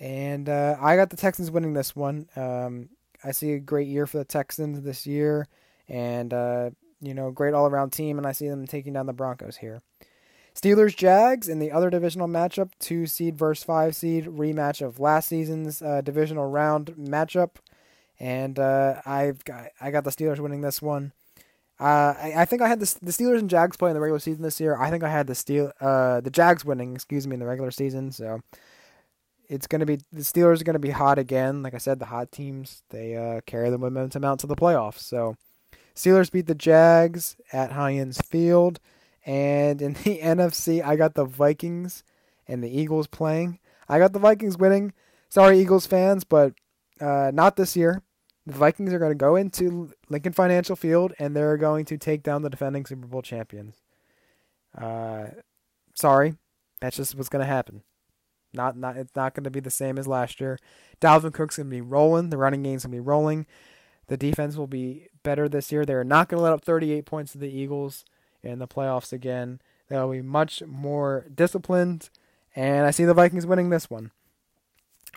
[0.00, 2.30] and uh, I got the Texans winning this one.
[2.34, 2.88] Um,
[3.22, 5.48] I see a great year for the Texans this year,
[5.86, 6.70] and uh,
[7.02, 9.82] you know, great all around team, and I see them taking down the Broncos here.
[10.58, 15.28] Steelers Jags in the other divisional matchup, two seed versus five seed rematch of last
[15.28, 17.56] season's uh, divisional round matchup,
[18.18, 21.12] and uh, I've got I got the Steelers winning this one.
[21.78, 24.18] Uh, I, I think I had the the Steelers and Jags play in the regular
[24.18, 24.76] season this year.
[24.76, 27.70] I think I had the Steel uh the Jags winning, excuse me, in the regular
[27.70, 28.10] season.
[28.10, 28.40] So
[29.48, 31.62] it's gonna be the Steelers are gonna be hot again.
[31.62, 34.98] Like I said, the hot teams they uh, carry the momentum out to the playoffs.
[34.98, 35.36] So
[35.94, 38.80] Steelers beat the Jags at Heinz Field.
[39.28, 42.02] And in the NFC, I got the Vikings
[42.48, 43.58] and the Eagles playing.
[43.86, 44.94] I got the Vikings winning.
[45.28, 46.54] Sorry, Eagles fans, but
[46.98, 48.02] uh, not this year.
[48.46, 52.22] The Vikings are going to go into Lincoln Financial Field and they're going to take
[52.22, 53.82] down the defending Super Bowl champions.
[54.76, 55.26] Uh,
[55.94, 56.36] sorry,
[56.80, 57.82] that's just what's going to happen.
[58.54, 60.58] Not, not, it's not going to be the same as last year.
[61.02, 62.30] Dalvin Cook's going to be rolling.
[62.30, 63.46] The running game's going to be rolling.
[64.06, 65.84] The defense will be better this year.
[65.84, 68.06] They're not going to let up 38 points to the Eagles
[68.48, 69.60] in the playoffs again.
[69.88, 72.10] They'll be much more disciplined,
[72.54, 74.10] and I see the Vikings winning this one.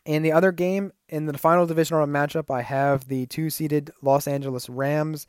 [0.05, 4.27] In the other game, in the final divisional matchup, I have the two seeded Los
[4.27, 5.27] Angeles Rams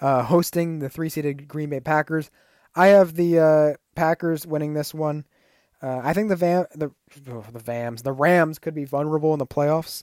[0.00, 2.30] uh, hosting the three seeded Green Bay Packers.
[2.74, 5.26] I have the uh, Packers winning this one.
[5.82, 6.90] Uh, I think the Vam the
[7.30, 10.02] oh, the Vams the Rams could be vulnerable in the playoffs.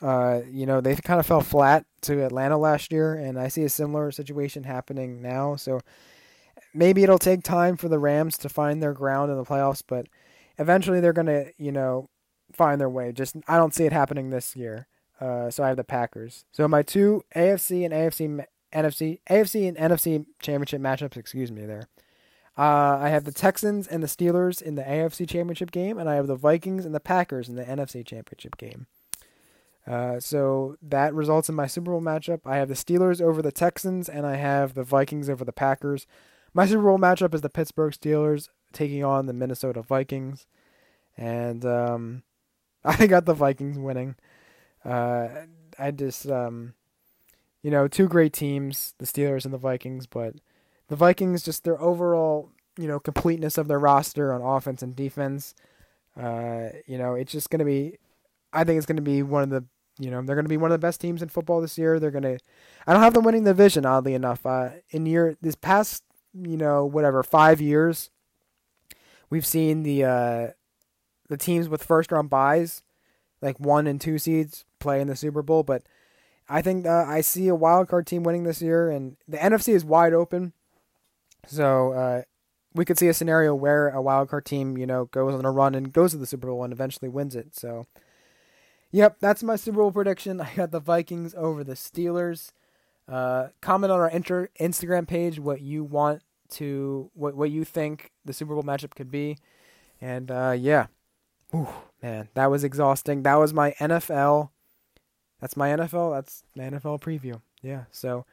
[0.00, 3.64] Uh, you know they kind of fell flat to Atlanta last year, and I see
[3.64, 5.56] a similar situation happening now.
[5.56, 5.80] So
[6.78, 10.06] maybe it'll take time for the Rams to find their ground in the playoffs, but
[10.58, 12.08] eventually they're gonna, you know,
[12.52, 13.12] find their way.
[13.12, 14.86] Just I don't see it happening this year.
[15.20, 16.44] Uh, so I have the Packers.
[16.52, 21.16] So my two AFC and AFC NFC AFC and NFC championship matchups.
[21.16, 21.88] Excuse me, there.
[22.56, 26.14] Uh, I have the Texans and the Steelers in the AFC championship game, and I
[26.14, 28.86] have the Vikings and the Packers in the NFC championship game.
[29.86, 32.40] Uh, so that results in my Super Bowl matchup.
[32.44, 36.06] I have the Steelers over the Texans, and I have the Vikings over the Packers.
[36.58, 40.44] My Super Bowl matchup is the Pittsburgh Steelers taking on the Minnesota Vikings,
[41.16, 42.24] and um,
[42.84, 44.16] I got the Vikings winning.
[44.84, 45.28] Uh,
[45.78, 46.74] I just, um,
[47.62, 50.34] you know, two great teams, the Steelers and the Vikings, but
[50.88, 55.54] the Vikings just their overall, you know, completeness of their roster on offense and defense.
[56.20, 57.98] Uh, you know, it's just going to be.
[58.52, 59.64] I think it's going to be one of the
[60.00, 62.00] you know they're going to be one of the best teams in football this year.
[62.00, 62.36] They're going to.
[62.84, 64.44] I don't have them winning the division, oddly enough.
[64.44, 66.02] Uh, in year this past
[66.34, 68.10] you know, whatever, five years,
[69.30, 70.46] we've seen the uh,
[71.28, 72.82] the teams with first round buys,
[73.40, 75.62] like one and two seeds, play in the Super Bowl.
[75.62, 75.82] But
[76.48, 79.74] I think uh, I see a wild card team winning this year, and the NFC
[79.74, 80.52] is wide open.
[81.46, 82.22] So uh,
[82.74, 85.50] we could see a scenario where a wild card team, you know, goes on a
[85.50, 87.54] run and goes to the Super Bowl and eventually wins it.
[87.54, 87.86] So,
[88.90, 90.40] yep, that's my Super Bowl prediction.
[90.40, 92.52] I got the Vikings over the Steelers.
[93.08, 98.10] Uh, comment on our inter- Instagram page what you want to what what you think
[98.24, 99.38] the Super Bowl matchup could be,
[100.00, 100.86] and uh, yeah,
[101.54, 101.68] Ooh,
[102.02, 103.22] man, that was exhausting.
[103.22, 104.50] That was my NFL.
[105.40, 106.14] That's my NFL.
[106.14, 107.40] That's my NFL preview.
[107.62, 108.26] Yeah, so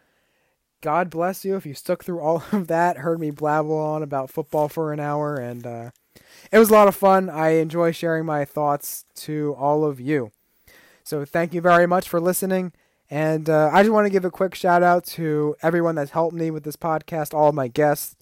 [0.81, 2.97] God bless you if you stuck through all of that.
[2.97, 5.91] Heard me blabble on about football for an hour, and uh,
[6.51, 7.29] it was a lot of fun.
[7.29, 10.31] I enjoy sharing my thoughts to all of you.
[11.03, 12.73] So thank you very much for listening.
[13.09, 16.35] And uh, I just want to give a quick shout out to everyone that's helped
[16.35, 18.15] me with this podcast, all of my guests,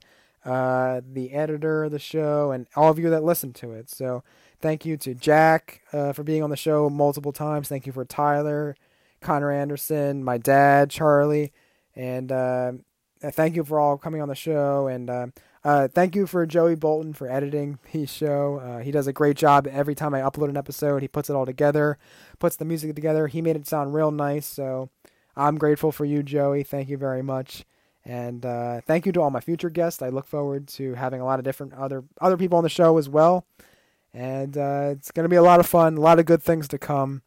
[0.44, 3.90] uh, the editor of the show, and all of you that listen to it.
[3.90, 4.24] So
[4.60, 7.70] thank you to Jack uh, for being on the show multiple times.
[7.70, 8.76] Thank you for Tyler,
[9.22, 11.54] Connor Anderson, my dad, Charlie,
[11.96, 12.74] and uh,
[13.22, 14.88] thank you for all coming on the show.
[14.88, 15.10] And
[15.64, 18.60] uh, thank you for Joey Bolton for editing the show.
[18.60, 21.02] Uh, he does a great job every time I upload an episode.
[21.02, 21.98] He puts it all together,
[22.40, 23.28] puts the music together.
[23.28, 24.46] He made it sound real nice.
[24.46, 24.90] So
[25.36, 26.64] I'm grateful for you, Joey.
[26.64, 27.66] Thank you very much.
[28.06, 30.02] And uh, thank you to all my future guests.
[30.02, 32.98] I look forward to having a lot of different other other people on the show
[32.98, 33.46] as well.
[34.14, 36.68] And uh, it's going to be a lot of fun, a lot of good things
[36.68, 37.22] to come.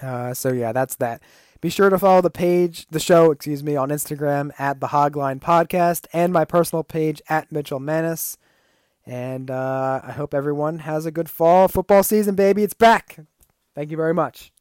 [0.00, 1.22] Uh, so yeah, that's that.
[1.64, 5.40] Be sure to follow the page, the show, excuse me, on Instagram at the Hogline
[5.40, 8.36] Podcast and my personal page at Mitchell Mannas.
[9.06, 12.64] And uh, I hope everyone has a good fall football season, baby.
[12.64, 13.18] It's back.
[13.74, 14.52] Thank you very much.